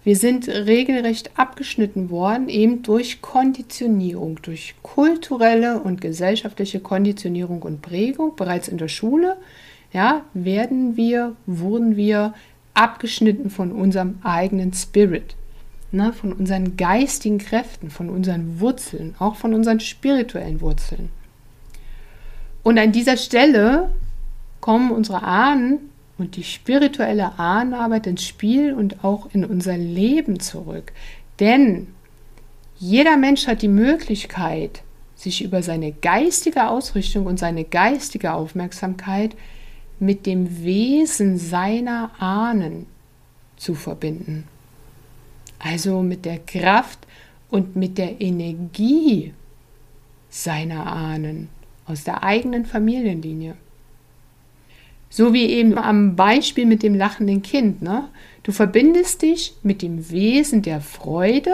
Wir 0.09 0.15
sind 0.15 0.49
regelrecht 0.49 1.37
abgeschnitten 1.37 2.09
worden, 2.09 2.49
eben 2.49 2.81
durch 2.81 3.21
Konditionierung, 3.21 4.41
durch 4.41 4.73
kulturelle 4.81 5.81
und 5.81 6.01
gesellschaftliche 6.01 6.79
Konditionierung 6.79 7.61
und 7.61 7.83
Prägung. 7.83 8.35
Bereits 8.35 8.67
in 8.69 8.79
der 8.79 8.87
Schule, 8.87 9.37
ja, 9.93 10.25
werden 10.33 10.97
wir, 10.97 11.35
wurden 11.45 11.95
wir 11.95 12.33
abgeschnitten 12.73 13.51
von 13.51 13.71
unserem 13.71 14.17
eigenen 14.23 14.73
Spirit 14.73 15.35
ne, 15.91 16.11
von 16.11 16.33
unseren 16.33 16.75
geistigen 16.75 17.37
Kräften, 17.37 17.91
von 17.91 18.09
unseren 18.09 18.59
Wurzeln, 18.59 19.13
auch 19.19 19.35
von 19.35 19.53
unseren 19.53 19.79
spirituellen 19.79 20.59
Wurzeln. 20.59 21.09
Und 22.63 22.79
an 22.79 22.91
dieser 22.91 23.15
Stelle 23.15 23.91
kommen 24.59 24.89
unsere 24.89 25.21
Ahnen 25.21 25.88
und 26.19 26.35
die 26.35 26.43
spirituelle 26.43 27.39
Ahnenarbeit 27.39 28.07
ins 28.07 28.25
Spiel 28.25 28.73
und 28.73 29.03
auch 29.03 29.29
in 29.33 29.45
unser 29.45 29.77
Leben 29.77 30.39
zurück. 30.39 30.91
Denn 31.39 31.87
jeder 32.77 33.17
Mensch 33.17 33.47
hat 33.47 33.61
die 33.61 33.67
Möglichkeit, 33.67 34.83
sich 35.15 35.43
über 35.43 35.61
seine 35.63 35.91
geistige 35.91 36.69
Ausrichtung 36.69 37.25
und 37.25 37.39
seine 37.39 37.65
geistige 37.65 38.33
Aufmerksamkeit 38.33 39.35
mit 39.99 40.25
dem 40.25 40.63
Wesen 40.63 41.37
seiner 41.37 42.11
Ahnen 42.19 42.85
zu 43.57 43.75
verbinden. 43.75 44.45
Also 45.59 46.01
mit 46.01 46.23
der 46.23 46.39
Kraft 46.39 46.99
und 47.49 47.75
mit 47.75 47.97
der 47.97 48.21
Energie 48.21 49.33
seiner 50.29 50.87
Ahnen 50.87 51.49
aus 51.85 52.05
der 52.05 52.23
eigenen 52.23 52.65
Familienlinie. 52.65 53.55
So 55.09 55.33
wie 55.33 55.45
eben 55.45 55.77
am 55.77 56.15
Beispiel 56.15 56.65
mit 56.65 56.83
dem 56.83 56.95
lachenden 56.95 57.41
Kind. 57.41 57.81
Ne? 57.81 58.07
Du 58.43 58.51
verbindest 58.51 59.21
dich 59.21 59.53
mit 59.63 59.81
dem 59.81 60.09
Wesen 60.11 60.61
der 60.61 60.81
Freude 60.81 61.53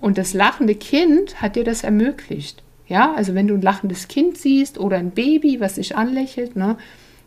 und 0.00 0.18
das 0.18 0.34
lachende 0.34 0.74
Kind 0.74 1.40
hat 1.40 1.56
dir 1.56 1.64
das 1.64 1.84
ermöglicht. 1.84 2.62
Ja, 2.88 3.14
also 3.14 3.34
wenn 3.34 3.46
du 3.46 3.54
ein 3.54 3.62
lachendes 3.62 4.08
Kind 4.08 4.36
siehst 4.36 4.78
oder 4.78 4.98
ein 4.98 5.12
Baby, 5.12 5.60
was 5.60 5.76
sich 5.76 5.96
anlächelt, 5.96 6.56
ne, 6.56 6.76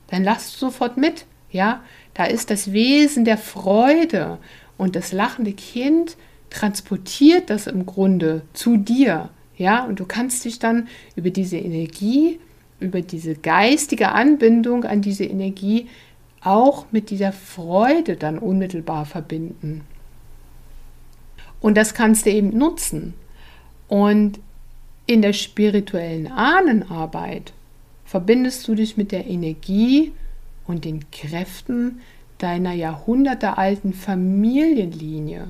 dann 0.07 0.23
lachst 0.23 0.55
du 0.55 0.65
sofort 0.65 0.97
mit. 0.97 1.25
Ja, 1.49 1.81
da 2.13 2.25
ist 2.25 2.51
das 2.51 2.73
Wesen 2.73 3.23
der 3.25 3.37
Freude 3.37 4.39
und 4.77 4.95
das 4.95 5.11
lachende 5.11 5.53
Kind 5.53 6.17
transportiert 6.49 7.49
das 7.49 7.67
im 7.67 7.85
Grunde 7.85 8.41
zu 8.53 8.77
dir. 8.77 9.29
Ja, 9.57 9.85
und 9.85 9.99
du 9.99 10.05
kannst 10.05 10.43
dich 10.43 10.59
dann 10.59 10.87
über 11.15 11.29
diese 11.29 11.57
Energie, 11.57 12.39
über 12.79 13.01
diese 13.01 13.35
geistige 13.35 14.11
Anbindung 14.11 14.83
an 14.83 15.01
diese 15.01 15.25
Energie 15.25 15.87
auch 16.41 16.85
mit 16.91 17.09
dieser 17.09 17.31
Freude 17.31 18.15
dann 18.15 18.37
unmittelbar 18.37 19.05
verbinden. 19.05 19.81
Und 21.59 21.75
das 21.75 21.93
kannst 21.93 22.25
du 22.25 22.29
eben 22.29 22.55
nutzen. 22.55 23.15
Und 23.87 24.39
in 25.07 25.21
der 25.21 25.33
spirituellen 25.33 26.27
Ahnenarbeit 26.27 27.53
verbindest 28.05 28.67
du 28.67 28.75
dich 28.75 28.97
mit 28.97 29.11
der 29.11 29.25
Energie 29.25 30.11
und 30.67 30.85
den 30.85 31.09
Kräften 31.11 32.01
deiner 32.37 32.73
jahrhundertealten 32.73 33.93
Familienlinie. 33.93 35.47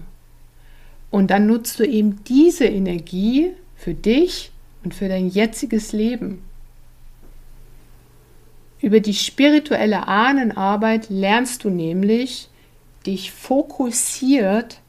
Und 1.11 1.31
dann 1.31 1.47
nutzt 1.47 1.79
du 1.79 1.83
eben 1.83 2.23
diese 2.25 2.65
Energie 2.65 3.51
für 3.75 3.93
dich 3.93 4.51
und 4.83 4.93
für 4.93 5.09
dein 5.09 5.29
jetziges 5.29 5.91
Leben. 5.93 6.41
Über 8.81 8.99
die 8.99 9.13
spirituelle 9.13 10.07
Ahnenarbeit 10.07 11.09
lernst 11.09 11.63
du 11.63 11.69
nämlich, 11.69 12.49
dich 13.05 13.31
fokussiert 13.31 14.81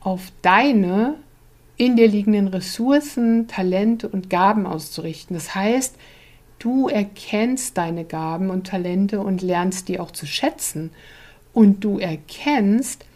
auf 0.00 0.32
deine 0.42 1.14
in 1.76 1.96
dir 1.96 2.08
liegenden 2.08 2.48
Ressourcen, 2.48 3.46
Talente 3.46 4.08
und 4.08 4.28
Gaben 4.28 4.66
auszurichten. 4.66 5.34
Das 5.34 5.54
heißt, 5.54 5.96
du 6.58 6.88
erkennst 6.88 7.78
deine 7.78 8.04
Gaben 8.04 8.50
und 8.50 8.66
Talente 8.66 9.20
und 9.20 9.42
lernst 9.42 9.88
die 9.88 10.00
auch 10.00 10.10
zu 10.10 10.26
schätzen. 10.26 10.90
Und 11.52 11.84
du 11.84 11.98
erkennst, 11.98 13.06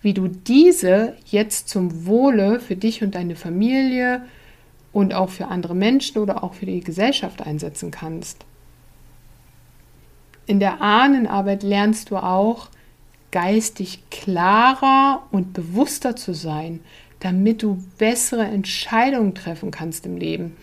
wie 0.00 0.14
du 0.14 0.28
diese 0.28 1.14
jetzt 1.26 1.68
zum 1.68 2.06
Wohle 2.06 2.58
für 2.60 2.76
dich 2.76 3.02
und 3.02 3.14
deine 3.14 3.36
Familie 3.36 4.22
und 4.92 5.12
auch 5.12 5.28
für 5.28 5.48
andere 5.48 5.74
Menschen 5.74 6.18
oder 6.18 6.42
auch 6.42 6.54
für 6.54 6.66
die 6.66 6.80
Gesellschaft 6.80 7.42
einsetzen 7.42 7.90
kannst. 7.90 8.45
In 10.46 10.60
der 10.60 10.80
Ahnenarbeit 10.80 11.62
lernst 11.62 12.10
du 12.10 12.16
auch, 12.16 12.68
geistig 13.32 14.02
klarer 14.10 15.22
und 15.30 15.52
bewusster 15.52 16.16
zu 16.16 16.32
sein, 16.32 16.80
damit 17.20 17.62
du 17.62 17.82
bessere 17.98 18.44
Entscheidungen 18.44 19.34
treffen 19.34 19.70
kannst 19.70 20.06
im 20.06 20.16
Leben. 20.16 20.56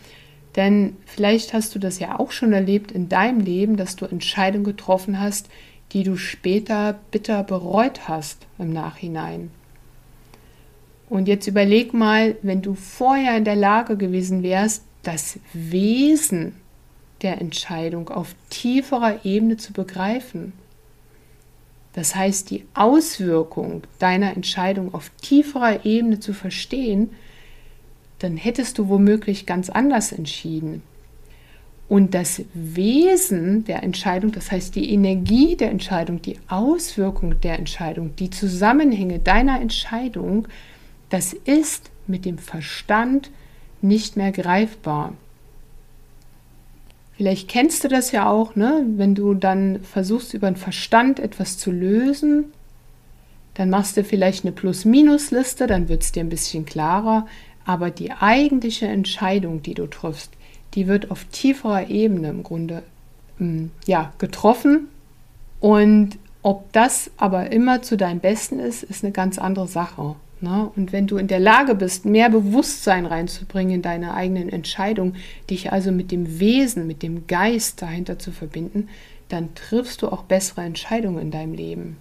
Denn 0.56 0.96
vielleicht 1.04 1.52
hast 1.52 1.74
du 1.74 1.78
das 1.78 1.98
ja 1.98 2.18
auch 2.18 2.30
schon 2.30 2.52
erlebt 2.52 2.92
in 2.92 3.08
deinem 3.08 3.40
Leben, 3.40 3.76
dass 3.76 3.96
du 3.96 4.06
Entscheidungen 4.06 4.64
getroffen 4.64 5.20
hast, 5.20 5.48
die 5.92 6.02
du 6.02 6.16
später 6.16 6.98
bitter 7.10 7.42
bereut 7.42 8.08
hast 8.08 8.46
im 8.58 8.72
Nachhinein. 8.72 9.50
Und 11.08 11.28
jetzt 11.28 11.46
überleg 11.46 11.92
mal, 11.92 12.36
wenn 12.42 12.62
du 12.62 12.74
vorher 12.74 13.36
in 13.36 13.44
der 13.44 13.56
Lage 13.56 13.96
gewesen 13.96 14.42
wärst, 14.42 14.84
das 15.02 15.38
Wesen 15.52 16.54
der 17.24 17.40
Entscheidung 17.40 18.08
auf 18.10 18.36
tieferer 18.50 19.24
Ebene 19.24 19.56
zu 19.56 19.72
begreifen. 19.72 20.52
Das 21.94 22.14
heißt, 22.14 22.50
die 22.50 22.64
Auswirkung 22.74 23.82
deiner 23.98 24.36
Entscheidung 24.36 24.94
auf 24.94 25.10
tieferer 25.22 25.84
Ebene 25.84 26.20
zu 26.20 26.32
verstehen, 26.32 27.10
dann 28.18 28.36
hättest 28.36 28.78
du 28.78 28.88
womöglich 28.88 29.46
ganz 29.46 29.70
anders 29.70 30.12
entschieden. 30.12 30.82
Und 31.88 32.14
das 32.14 32.42
Wesen 32.54 33.64
der 33.64 33.82
Entscheidung, 33.82 34.32
das 34.32 34.50
heißt 34.50 34.74
die 34.74 34.92
Energie 34.92 35.56
der 35.56 35.70
Entscheidung, 35.70 36.22
die 36.22 36.38
Auswirkung 36.48 37.40
der 37.40 37.58
Entscheidung, 37.58 38.16
die 38.16 38.30
Zusammenhänge 38.30 39.18
deiner 39.18 39.60
Entscheidung, 39.60 40.48
das 41.10 41.32
ist 41.32 41.90
mit 42.06 42.24
dem 42.24 42.38
Verstand 42.38 43.30
nicht 43.82 44.16
mehr 44.16 44.32
greifbar. 44.32 45.12
Vielleicht 47.16 47.48
kennst 47.48 47.84
du 47.84 47.88
das 47.88 48.10
ja 48.10 48.28
auch, 48.28 48.56
ne? 48.56 48.84
wenn 48.96 49.14
du 49.14 49.34
dann 49.34 49.80
versuchst, 49.82 50.34
über 50.34 50.50
den 50.50 50.56
Verstand 50.56 51.20
etwas 51.20 51.58
zu 51.58 51.70
lösen, 51.70 52.52
dann 53.54 53.70
machst 53.70 53.96
du 53.96 54.02
vielleicht 54.02 54.44
eine 54.44 54.52
Plus-Minus-Liste, 54.52 55.68
dann 55.68 55.88
wird 55.88 56.02
es 56.02 56.10
dir 56.10 56.24
ein 56.24 56.28
bisschen 56.28 56.66
klarer, 56.66 57.26
aber 57.64 57.90
die 57.90 58.12
eigentliche 58.12 58.86
Entscheidung, 58.86 59.62
die 59.62 59.74
du 59.74 59.86
triffst, 59.86 60.32
die 60.74 60.88
wird 60.88 61.10
auf 61.12 61.24
tieferer 61.26 61.88
Ebene 61.88 62.30
im 62.30 62.42
Grunde 62.42 62.82
ähm, 63.40 63.70
ja, 63.86 64.12
getroffen. 64.18 64.88
Und 65.60 66.18
ob 66.42 66.72
das 66.72 67.10
aber 67.16 67.52
immer 67.52 67.80
zu 67.82 67.96
deinem 67.96 68.20
Besten 68.20 68.58
ist, 68.58 68.82
ist 68.82 69.04
eine 69.04 69.12
ganz 69.12 69.38
andere 69.38 69.68
Sache. 69.68 70.16
Ne? 70.40 70.70
Und 70.76 70.92
wenn 70.92 71.06
du 71.06 71.16
in 71.16 71.28
der 71.28 71.40
Lage 71.40 71.74
bist, 71.74 72.04
mehr 72.04 72.30
Bewusstsein 72.30 73.06
reinzubringen 73.06 73.76
in 73.76 73.82
deine 73.82 74.14
eigenen 74.14 74.48
Entscheidungen, 74.48 75.16
dich 75.48 75.72
also 75.72 75.90
mit 75.92 76.10
dem 76.10 76.38
Wesen, 76.40 76.86
mit 76.86 77.02
dem 77.02 77.26
Geist 77.26 77.82
dahinter 77.82 78.18
zu 78.18 78.32
verbinden, 78.32 78.88
dann 79.28 79.54
triffst 79.54 80.02
du 80.02 80.08
auch 80.08 80.24
bessere 80.24 80.62
Entscheidungen 80.62 81.18
in 81.18 81.30
deinem 81.30 81.54
Leben. 81.54 81.96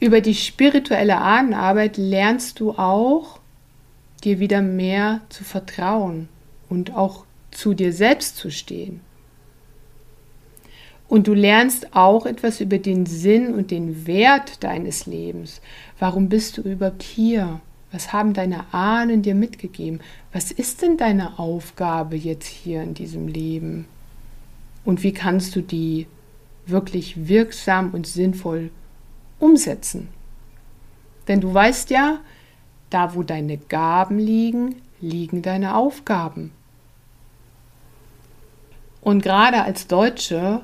Über 0.00 0.20
die 0.20 0.34
spirituelle 0.34 1.18
Ahnenarbeit 1.18 1.96
lernst 1.96 2.58
du 2.58 2.72
auch, 2.72 3.38
dir 4.24 4.40
wieder 4.40 4.60
mehr 4.60 5.20
zu 5.28 5.44
vertrauen 5.44 6.28
und 6.68 6.94
auch 6.94 7.24
zu 7.52 7.74
dir 7.74 7.92
selbst 7.92 8.36
zu 8.36 8.50
stehen. 8.50 9.00
Und 11.12 11.26
du 11.26 11.34
lernst 11.34 11.94
auch 11.94 12.24
etwas 12.24 12.62
über 12.62 12.78
den 12.78 13.04
Sinn 13.04 13.52
und 13.52 13.70
den 13.70 14.06
Wert 14.06 14.64
deines 14.64 15.04
Lebens. 15.04 15.60
Warum 15.98 16.30
bist 16.30 16.56
du 16.56 16.62
überhaupt 16.62 17.02
hier? 17.02 17.60
Was 17.90 18.14
haben 18.14 18.32
deine 18.32 18.72
Ahnen 18.72 19.20
dir 19.20 19.34
mitgegeben? 19.34 20.00
Was 20.32 20.52
ist 20.52 20.80
denn 20.80 20.96
deine 20.96 21.38
Aufgabe 21.38 22.16
jetzt 22.16 22.46
hier 22.46 22.82
in 22.82 22.94
diesem 22.94 23.28
Leben? 23.28 23.84
Und 24.86 25.02
wie 25.02 25.12
kannst 25.12 25.54
du 25.54 25.60
die 25.60 26.06
wirklich 26.64 27.28
wirksam 27.28 27.90
und 27.90 28.06
sinnvoll 28.06 28.70
umsetzen? 29.38 30.08
Denn 31.28 31.42
du 31.42 31.52
weißt 31.52 31.90
ja, 31.90 32.20
da, 32.88 33.14
wo 33.14 33.22
deine 33.22 33.58
Gaben 33.58 34.18
liegen, 34.18 34.76
liegen 35.02 35.42
deine 35.42 35.76
Aufgaben. 35.76 36.52
Und 39.02 39.22
gerade 39.22 39.62
als 39.62 39.88
Deutsche 39.88 40.62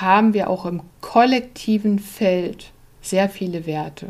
haben 0.00 0.34
wir 0.34 0.48
auch 0.48 0.64
im 0.64 0.82
kollektiven 1.00 1.98
Feld 1.98 2.72
sehr 3.02 3.28
viele 3.28 3.66
Werte. 3.66 4.08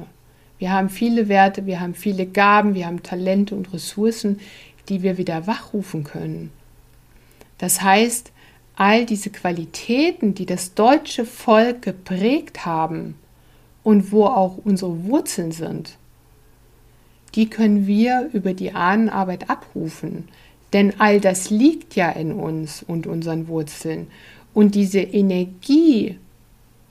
Wir 0.58 0.70
haben 0.72 0.90
viele 0.90 1.28
Werte, 1.28 1.66
wir 1.66 1.80
haben 1.80 1.94
viele 1.94 2.26
Gaben, 2.26 2.74
wir 2.74 2.86
haben 2.86 3.02
Talente 3.02 3.54
und 3.54 3.72
Ressourcen, 3.72 4.38
die 4.88 5.02
wir 5.02 5.18
wieder 5.18 5.46
wachrufen 5.46 6.04
können. 6.04 6.52
Das 7.58 7.82
heißt, 7.82 8.30
all 8.76 9.04
diese 9.04 9.30
Qualitäten, 9.30 10.34
die 10.34 10.46
das 10.46 10.74
deutsche 10.74 11.24
Volk 11.24 11.82
geprägt 11.82 12.64
haben 12.64 13.16
und 13.82 14.12
wo 14.12 14.26
auch 14.26 14.58
unsere 14.64 15.04
Wurzeln 15.04 15.52
sind, 15.52 15.96
die 17.34 17.48
können 17.48 17.86
wir 17.86 18.30
über 18.32 18.54
die 18.54 18.72
Ahnenarbeit 18.72 19.50
abrufen. 19.50 20.28
Denn 20.72 21.00
all 21.00 21.20
das 21.20 21.50
liegt 21.50 21.96
ja 21.96 22.10
in 22.10 22.32
uns 22.32 22.82
und 22.82 23.06
unseren 23.06 23.48
Wurzeln. 23.48 24.06
Und 24.54 24.74
diese 24.74 25.00
Energie, 25.00 26.18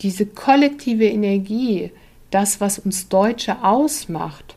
diese 0.01 0.25
kollektive 0.25 1.05
Energie, 1.05 1.91
das, 2.31 2.61
was 2.61 2.79
uns 2.79 3.07
Deutsche 3.09 3.63
ausmacht, 3.63 4.55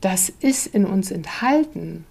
das 0.00 0.28
ist 0.28 0.66
in 0.66 0.84
uns 0.84 1.10
enthalten. 1.10 2.04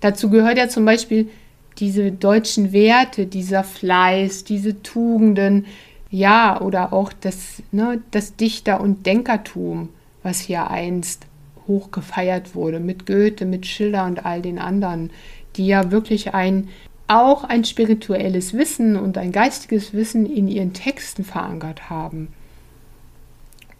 Dazu 0.00 0.30
gehört 0.30 0.58
ja 0.58 0.68
zum 0.68 0.84
Beispiel 0.84 1.30
diese 1.78 2.12
deutschen 2.12 2.72
Werte, 2.72 3.26
dieser 3.26 3.64
Fleiß, 3.64 4.44
diese 4.44 4.82
Tugenden, 4.82 5.66
ja, 6.10 6.60
oder 6.60 6.92
auch 6.92 7.12
das, 7.12 7.62
ne, 7.72 8.00
das 8.12 8.36
Dichter- 8.36 8.80
und 8.80 9.04
Denkertum, 9.06 9.88
was 10.22 10.40
hier 10.40 10.70
einst 10.70 11.26
hoch 11.66 11.90
gefeiert 11.90 12.54
wurde, 12.54 12.78
mit 12.78 13.06
Goethe, 13.06 13.46
mit 13.46 13.66
Schiller 13.66 14.04
und 14.06 14.24
all 14.24 14.42
den 14.42 14.58
anderen, 14.58 15.10
die 15.56 15.66
ja 15.66 15.90
wirklich 15.90 16.34
ein 16.34 16.68
auch 17.06 17.44
ein 17.44 17.64
spirituelles 17.64 18.54
Wissen 18.54 18.96
und 18.96 19.18
ein 19.18 19.32
geistiges 19.32 19.92
Wissen 19.92 20.26
in 20.26 20.48
ihren 20.48 20.72
Texten 20.72 21.24
verankert 21.24 21.90
haben. 21.90 22.28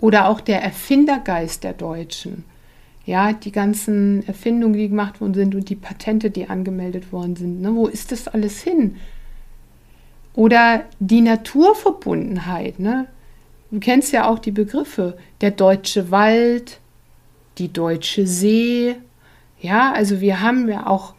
Oder 0.01 0.29
auch 0.29 0.41
der 0.41 0.63
Erfindergeist 0.63 1.65
der 1.65 1.73
Deutschen. 1.73 2.45
Ja, 3.07 3.33
die 3.33 3.53
ganzen 3.53 4.27
Erfindungen, 4.27 4.75
die 4.75 4.89
gemacht 4.89 5.21
worden 5.21 5.35
sind 5.35 5.55
und 5.55 5.69
die 5.69 5.77
Patente, 5.77 6.31
die 6.31 6.49
angemeldet 6.49 7.13
worden 7.13 7.37
sind. 7.37 7.61
Ne? 7.61 7.75
Wo 7.75 7.87
ist 7.87 8.13
das 8.13 8.29
alles 8.29 8.63
hin? 8.63 8.97
Oder 10.35 10.85
die 11.01 11.21
Naturverbundenheit. 11.21 12.79
Ne? 12.79 13.07
Du 13.71 13.79
kennst 13.79 14.13
ja 14.13 14.29
auch 14.29 14.39
die 14.39 14.51
Begriffe. 14.51 15.17
Der 15.41 15.51
deutsche 15.51 16.11
Wald, 16.11 16.81
die 17.59 17.73
deutsche 17.73 18.27
See. 18.27 18.97
Ja, 19.61 19.93
also 19.93 20.21
wir 20.21 20.41
haben 20.41 20.69
ja 20.69 20.87
auch 20.87 21.15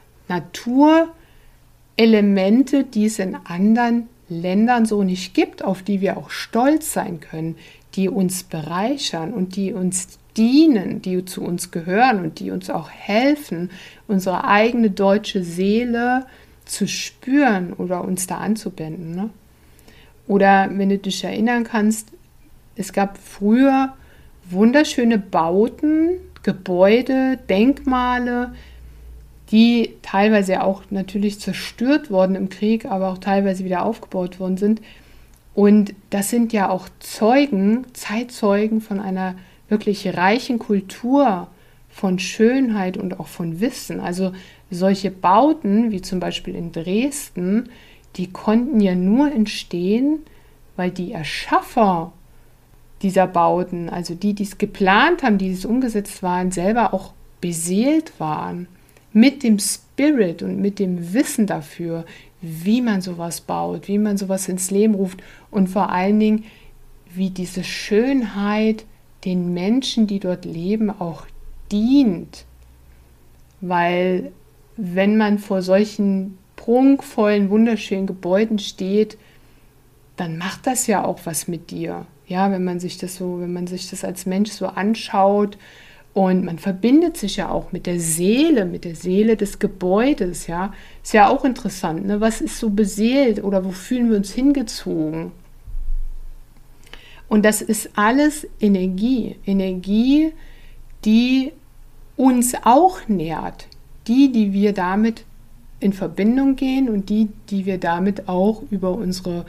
Naturelemente, 1.97 2.84
die 2.84 3.05
es 3.05 3.19
in 3.19 3.36
anderen 3.36 4.10
Ländern 4.27 4.86
so 4.86 5.03
nicht 5.03 5.34
gibt, 5.34 5.63
auf 5.63 5.81
die 5.81 6.01
wir 6.01 6.17
auch 6.17 6.29
stolz 6.29 6.91
sein 6.91 7.21
können, 7.21 7.55
die 7.95 8.10
uns 8.10 8.43
bereichern 8.43 9.34
und 9.34 9.55
die 9.55 9.71
uns 9.71 10.19
dienen, 10.36 11.01
die 11.01 11.23
zu 11.23 11.41
uns 11.41 11.71
gehören 11.71 12.21
und 12.21 12.39
die 12.39 12.51
uns 12.51 12.69
auch 12.69 12.89
helfen, 12.89 13.69
unsere 14.08 14.45
eigene 14.45 14.89
deutsche 14.89 15.43
Seele 15.43 16.25
zu 16.65 16.88
spüren 16.88 17.71
oder 17.71 18.03
uns 18.03 18.27
da 18.27 18.39
anzubinden. 18.39 19.15
Ne? 19.15 19.29
Oder 20.27 20.69
wenn 20.73 20.89
du 20.89 20.97
dich 20.97 21.23
erinnern 21.23 21.63
kannst, 21.63 22.10
es 22.75 22.91
gab 22.91 23.17
früher 23.17 23.93
wunderschöne 24.49 25.17
Bauten, 25.17 26.10
Gebäude, 26.43 27.39
Denkmale, 27.49 28.53
die 29.51 29.93
teilweise 30.01 30.63
auch 30.63 30.84
natürlich 30.89 31.39
zerstört 31.39 32.10
worden 32.10 32.36
im 32.36 32.49
Krieg, 32.49 32.86
aber 32.86 33.10
auch 33.10 33.19
teilweise 33.19 33.63
wieder 33.63 33.86
aufgebaut 33.86 34.39
worden 34.39 34.58
sind. 34.58 34.81
Und 35.53 35.93
das 36.10 36.29
sind 36.29 36.51
ja 36.51 36.69
auch 36.69 36.89
Zeugen, 36.99 37.86
Zeitzeugen 37.93 38.81
von 38.81 38.99
einer 38.99 39.36
wirklich 39.69 40.15
reichen 40.17 40.60
Kultur, 40.60 41.47
von 41.89 42.19
Schönheit 42.19 42.97
und 42.97 43.19
auch 43.19 43.27
von 43.27 43.62
Wissen. 43.62 44.01
Also 44.01 44.34
solche 44.69 45.12
Bauten, 45.12 45.91
wie 45.91 46.01
zum 46.01 46.19
Beispiel 46.19 46.53
in 46.53 46.73
Dresden, 46.73 47.69
die 48.17 48.31
konnten 48.31 48.81
ja 48.81 48.95
nur 48.95 49.31
entstehen, 49.31 50.19
weil 50.75 50.91
die 50.91 51.13
Erschaffer 51.13 52.12
dieser 53.01 53.27
Bauten, 53.27 53.89
also 53.89 54.13
die, 54.13 54.34
die 54.34 54.43
es 54.43 54.58
geplant 54.58 55.23
haben, 55.23 55.38
die 55.38 55.51
es 55.51 55.63
umgesetzt 55.63 56.21
waren, 56.21 56.51
selber 56.51 56.93
auch 56.93 57.13
beseelt 57.39 58.19
waren 58.19 58.67
mit 59.15 59.43
dem 59.43 59.60
Spirit 59.60 60.43
und 60.43 60.60
mit 60.60 60.78
dem 60.78 61.13
Wissen 61.13 61.47
dafür, 61.47 62.04
wie 62.41 62.82
man 62.82 62.99
sowas 62.99 63.39
baut, 63.39 63.88
wie 63.88 63.97
man 63.97 64.17
sowas 64.17 64.49
ins 64.49 64.71
Leben 64.71 64.93
ruft 64.93 65.23
und 65.49 65.67
vor 65.67 65.89
allen 65.89 66.19
Dingen, 66.19 66.43
wie 67.13 67.30
diese 67.30 67.63
Schönheit 67.63 68.84
den 69.23 69.54
Menschen, 69.54 70.06
die 70.06 70.19
dort 70.19 70.43
leben, 70.43 70.89
auch 70.89 71.25
dient. 71.71 72.43
Weil 73.62 74.34
wenn 74.75 75.15
man 75.15 75.39
vor 75.39 75.62
solchen 75.62 76.38
prunkvollen, 76.58 77.49
wunderschönen 77.49 78.08
Gebäuden 78.08 78.60
steht, 78.60 79.17
dann 80.17 80.38
macht 80.38 80.67
das 80.67 80.88
ja 80.88 81.06
auch 81.06 81.21
was 81.23 81.47
mit 81.47 81.71
dir. 81.71 82.06
Ja, 82.28 82.51
wenn 82.51 82.65
man 82.65 82.82
sich 82.82 82.97
das 82.97 83.15
so, 83.15 83.39
wenn 83.39 83.54
man 83.54 83.67
sich 83.67 83.89
das 83.89 84.04
als 84.04 84.25
Mensch 84.25 84.51
so 84.51 84.67
anschaut 84.67 85.58
und 86.15 86.45
man 86.45 86.60
verbindet 86.60 87.17
sich 87.17 87.36
ja 87.36 87.49
auch 87.49 87.73
mit 87.73 87.86
der 87.86 87.99
Seele, 87.99 88.63
mit 88.63 88.86
der 88.86 88.95
Seele 88.95 89.36
des 89.36 89.60
Gebäudes, 89.60 90.47
ja. 90.47 90.73
Ist 91.04 91.13
ja 91.13 91.28
auch 91.28 91.43
interessant, 91.43 92.06
ne? 92.08 92.21
Was 92.21 92.39
ist 92.39 92.58
so 92.58 92.69
beseelt 92.69 93.43
oder 93.43 93.65
wo 93.65 93.71
fühlen 93.71 94.10
wir 94.10 94.15
uns 94.15 94.32
hingezogen? 94.32 95.34
Und 97.28 97.43
das 97.43 97.62
ist 97.62 97.89
alles 97.97 98.47
Energie. 98.62 99.36
Energie, 99.45 100.32
die 101.04 101.51
uns 102.15 102.54
auch 102.63 103.10
nährt. 103.10 103.67
Die, 104.08 104.32
die 104.32 104.54
wir 104.54 104.71
damit 104.71 105.25
in 105.82 105.91
Verbindung 105.91 106.56
gehen 106.56 106.88
und 106.88 107.10
die, 107.10 107.28
die 107.49 107.65
wir 107.65 107.78
damit 107.78 108.30
auch 108.30 108.63
über 108.71 108.91
unsere 108.91 109.45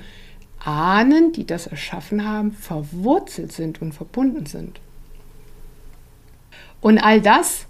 Ahnen, 0.58 1.30
die 1.30 1.46
das 1.46 1.68
erschaffen 1.68 2.26
haben, 2.26 2.50
verwurzelt 2.50 3.52
sind 3.52 3.80
und 3.80 3.92
verbunden 3.92 4.46
sind. 4.46 4.80
Und 6.80 6.98
all 6.98 7.20
das 7.20 7.66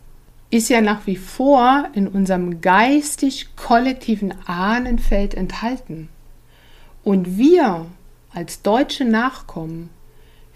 ist 0.50 0.68
ja 0.68 0.80
nach 0.80 1.06
wie 1.06 1.16
vor 1.16 1.88
in 1.94 2.06
unserem 2.08 2.60
geistig-kollektiven 2.60 4.34
Ahnenfeld 4.46 5.34
enthalten. 5.34 6.08
Und 7.02 7.36
wir 7.36 7.86
als 8.32 8.62
deutsche 8.62 9.04
Nachkommen, 9.04 9.90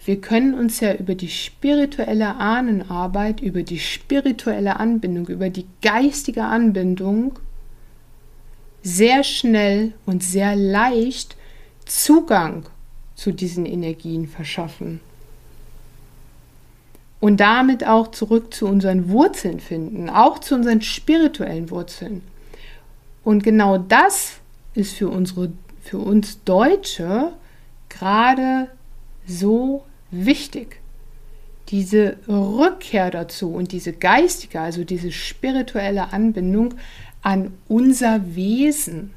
wir 0.03 0.19
können 0.19 0.53
uns 0.53 0.79
ja 0.79 0.95
über 0.95 1.15
die 1.15 1.29
spirituelle 1.29 2.35
Ahnenarbeit, 2.35 3.39
über 3.39 3.63
die 3.63 3.79
spirituelle 3.79 4.79
Anbindung, 4.79 5.27
über 5.27 5.49
die 5.49 5.67
geistige 5.81 6.43
Anbindung 6.43 7.39
sehr 8.81 9.23
schnell 9.23 9.93
und 10.05 10.23
sehr 10.23 10.55
leicht 10.55 11.35
Zugang 11.85 12.65
zu 13.15 13.31
diesen 13.31 13.65
Energien 13.65 14.27
verschaffen 14.27 15.01
und 17.21 17.39
damit 17.39 17.87
auch 17.87 18.09
zurück 18.09 18.53
zu 18.53 18.67
unseren 18.67 19.09
Wurzeln 19.09 19.61
finden, 19.61 20.09
auch 20.09 20.39
zu 20.39 20.55
unseren 20.55 20.81
spirituellen 20.81 21.69
Wurzeln. 21.69 22.23
Und 23.23 23.43
genau 23.43 23.77
das 23.77 24.39
ist 24.73 24.93
für, 24.93 25.07
unsere, 25.07 25.53
für 25.83 25.99
uns 25.99 26.43
Deutsche 26.43 27.31
gerade 27.89 28.69
so 29.27 29.85
wichtig. 30.09 30.81
Diese 31.69 32.17
Rückkehr 32.27 33.11
dazu 33.11 33.53
und 33.53 33.71
diese 33.71 33.93
geistige, 33.93 34.59
also 34.59 34.83
diese 34.83 35.11
spirituelle 35.11 36.11
Anbindung 36.11 36.73
an 37.21 37.53
unser 37.67 38.35
Wesen, 38.35 39.13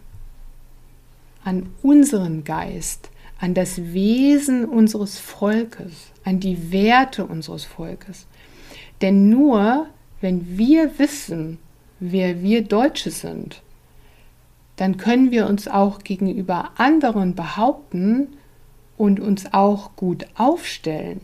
an 1.42 1.70
unseren 1.82 2.44
Geist, 2.44 3.08
an 3.44 3.52
das 3.52 3.92
Wesen 3.92 4.64
unseres 4.64 5.18
Volkes, 5.18 5.92
an 6.24 6.40
die 6.40 6.72
Werte 6.72 7.26
unseres 7.26 7.64
Volkes. 7.64 8.26
Denn 9.02 9.28
nur 9.28 9.86
wenn 10.22 10.56
wir 10.56 10.98
wissen, 10.98 11.58
wer 12.00 12.42
wir 12.42 12.64
Deutsche 12.64 13.10
sind, 13.10 13.60
dann 14.76 14.96
können 14.96 15.30
wir 15.30 15.46
uns 15.46 15.68
auch 15.68 15.98
gegenüber 15.98 16.70
anderen 16.78 17.34
behaupten 17.34 18.28
und 18.96 19.20
uns 19.20 19.52
auch 19.52 19.94
gut 19.94 20.26
aufstellen 20.36 21.20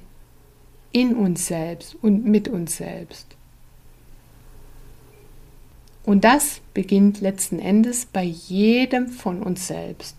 in 0.93 1.17
uns 1.17 1.47
selbst 1.47 1.97
und 2.03 2.27
mit 2.27 2.49
uns 2.49 2.77
selbst. 2.77 3.29
Und 6.05 6.25
das 6.25 6.61
beginnt 6.75 7.23
letzten 7.23 7.59
Endes 7.59 8.05
bei 8.05 8.25
jedem 8.25 9.09
von 9.09 9.43
uns 9.43 9.67
selbst. 9.69 10.17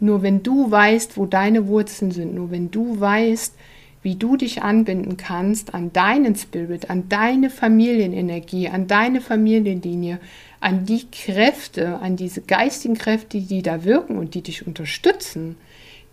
Nur 0.00 0.22
wenn 0.22 0.42
du 0.42 0.70
weißt, 0.70 1.16
wo 1.16 1.26
deine 1.26 1.66
Wurzeln 1.66 2.10
sind, 2.10 2.34
nur 2.34 2.50
wenn 2.50 2.70
du 2.70 3.00
weißt, 3.00 3.54
wie 4.02 4.14
du 4.14 4.36
dich 4.36 4.62
anbinden 4.62 5.16
kannst 5.16 5.74
an 5.74 5.92
deinen 5.92 6.36
Spirit, 6.36 6.88
an 6.88 7.08
deine 7.08 7.50
Familienenergie, 7.50 8.68
an 8.68 8.86
deine 8.86 9.20
Familienlinie, 9.20 10.20
an 10.60 10.86
die 10.86 11.06
Kräfte, 11.10 11.98
an 11.98 12.16
diese 12.16 12.42
geistigen 12.42 12.94
Kräfte, 12.94 13.40
die 13.40 13.62
da 13.62 13.84
wirken 13.84 14.18
und 14.18 14.34
die 14.34 14.42
dich 14.42 14.66
unterstützen, 14.66 15.56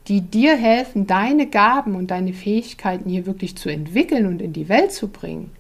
die 0.08 0.22
dir 0.22 0.56
helfen, 0.56 1.08
deine 1.08 1.48
Gaben 1.48 1.96
und 1.96 2.12
deine 2.12 2.34
Fähigkeiten 2.34 3.10
hier 3.10 3.26
wirklich 3.26 3.56
zu 3.56 3.70
entwickeln 3.70 4.26
und 4.28 4.42
in 4.42 4.54
die 4.54 4.70
Welt 4.70 4.92
zu 4.92 5.08
bringen. 5.08 5.52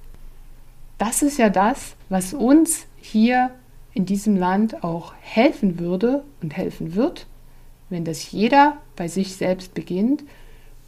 Das 0.98 1.22
ist 1.22 1.38
ja 1.38 1.50
das, 1.50 1.96
was 2.10 2.34
uns 2.34 2.86
hier 2.98 3.52
in 3.94 4.06
diesem 4.06 4.36
Land 4.36 4.84
auch 4.84 5.14
helfen 5.22 5.80
würde 5.80 6.24
und 6.42 6.56
helfen 6.56 6.96
wird, 6.96 7.28
wenn 7.96 8.04
das 8.04 8.30
jeder 8.34 8.76
bei 8.98 9.08
sich 9.08 9.38
selbst 9.38 9.74
beginnt, 9.74 10.22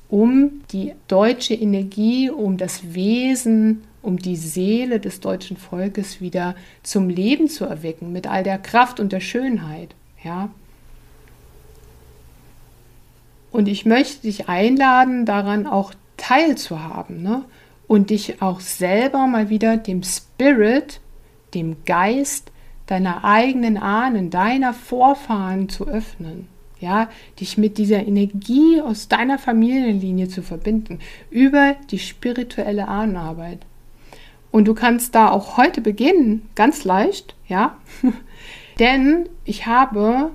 um 0.10 0.62
die 0.74 0.93
deutsche 1.08 1.53
Energie, 1.53 2.30
um 2.30 2.58
das 2.58 2.93
Wesen, 2.93 3.84
um 4.01 4.20
die 4.20 4.36
Seele 4.36 4.99
des 4.99 5.22
deutschen 5.22 5.55
Volkes 5.55 6.20
wieder 6.20 6.53
zum 6.84 7.08
Leben 7.08 7.47
zu 7.47 7.64
erwecken, 7.64 8.12
mit 8.12 8.28
all 8.28 8.43
der 8.43 8.58
Kraft 8.58 8.99
und 8.99 9.14
der 9.14 9.22
Schönheit. 9.22 9.95
Ja. 10.22 10.49
Und 13.51 13.70
ich 13.70 13.86
möchte 13.86 14.24
dich 14.24 14.49
einladen, 14.49 15.26
daran 15.26 15.66
auch 15.66 15.93
teilzuhaben 16.18 17.24
ne? 17.24 17.45
und 17.88 18.10
dich 18.10 18.41
auch 18.41 18.60
selber 18.60 19.28
mal 19.28 19.49
wieder 19.49 19.78
dem 19.78 20.03
Spirit, 20.03 20.99
dem 21.53 21.78
Geist 21.86 22.51
deiner 22.86 23.24
eigenen 23.24 23.78
Ahnen, 23.78 24.30
deiner 24.30 24.74
Vorfahren 24.74 25.70
zu 25.70 25.88
öffnen 25.88 26.49
ja, 26.80 27.09
dich 27.39 27.57
mit 27.57 27.78
dieser 27.78 28.05
Energie 28.05 28.82
aus 28.82 29.07
deiner 29.07 29.39
Familienlinie 29.39 30.28
zu 30.28 30.41
verbinden, 30.41 30.99
über 31.30 31.75
die 31.91 31.99
spirituelle 31.99 32.88
Ahnenarbeit. 32.88 33.59
Und 34.51 34.67
du 34.67 34.73
kannst 34.73 35.15
da 35.15 35.30
auch 35.30 35.57
heute 35.57 35.82
beginnen, 35.82 36.49
ganz 36.55 36.84
leicht, 36.84 37.36
ja. 37.47 37.78
Denn 38.80 39.28
ich 39.43 39.65
habe 39.65 40.32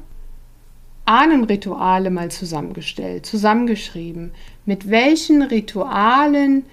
Ahnenrituale 1.05 2.11
mal 2.11 2.31
zusammengestellt, 2.31 3.27
zusammengeschrieben, 3.27 4.33
mit 4.65 4.91
welchen 4.91 5.43
Ritualen, 5.43 6.65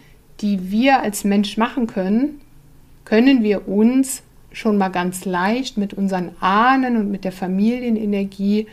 die 0.41 0.71
wir 0.71 1.01
als 1.01 1.23
Mensch 1.23 1.57
machen 1.57 1.87
können, 1.87 2.41
können 3.05 3.43
wir 3.43 3.67
uns 3.67 4.21
schon 4.51 4.77
mal 4.77 4.89
ganz 4.89 5.25
leicht 5.25 5.77
mit 5.77 5.93
unseren 5.93 6.31
Ahnen 6.39 6.97
und 6.97 7.11
mit 7.11 7.23
der 7.23 7.31
Familienenergie 7.31 8.67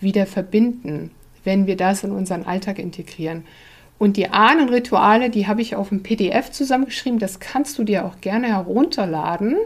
wieder 0.00 0.26
verbinden, 0.26 1.10
wenn 1.44 1.66
wir 1.66 1.76
das 1.76 2.04
in 2.04 2.10
unseren 2.10 2.44
Alltag 2.44 2.78
integrieren. 2.78 3.44
Und 3.98 4.16
die 4.16 4.30
Ahnenrituale, 4.30 5.28
die 5.30 5.48
habe 5.48 5.60
ich 5.60 5.74
auf 5.74 5.88
dem 5.88 6.02
PDF 6.02 6.50
zusammengeschrieben. 6.50 7.18
Das 7.18 7.40
kannst 7.40 7.78
du 7.78 7.84
dir 7.84 8.04
auch 8.04 8.20
gerne 8.20 8.48
herunterladen 8.48 9.56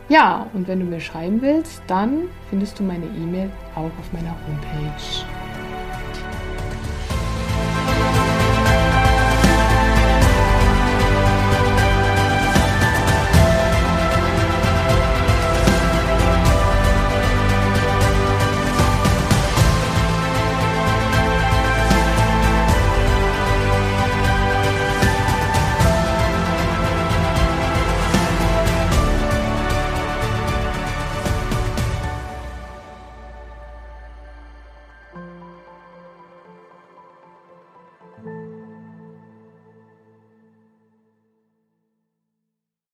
Ja, 0.09 0.51
und 0.53 0.69
wenn 0.69 0.81
du 0.81 0.87
mir 0.87 1.01
schreiben 1.01 1.41
willst, 1.41 1.83
dann 1.87 2.29
findest 2.51 2.79
du 2.79 2.83
meine 2.83 3.07
E-Mail 3.07 3.51
auch 3.75 3.91
auf 3.99 4.13
meiner 4.13 4.37
Homepage. 4.47 5.44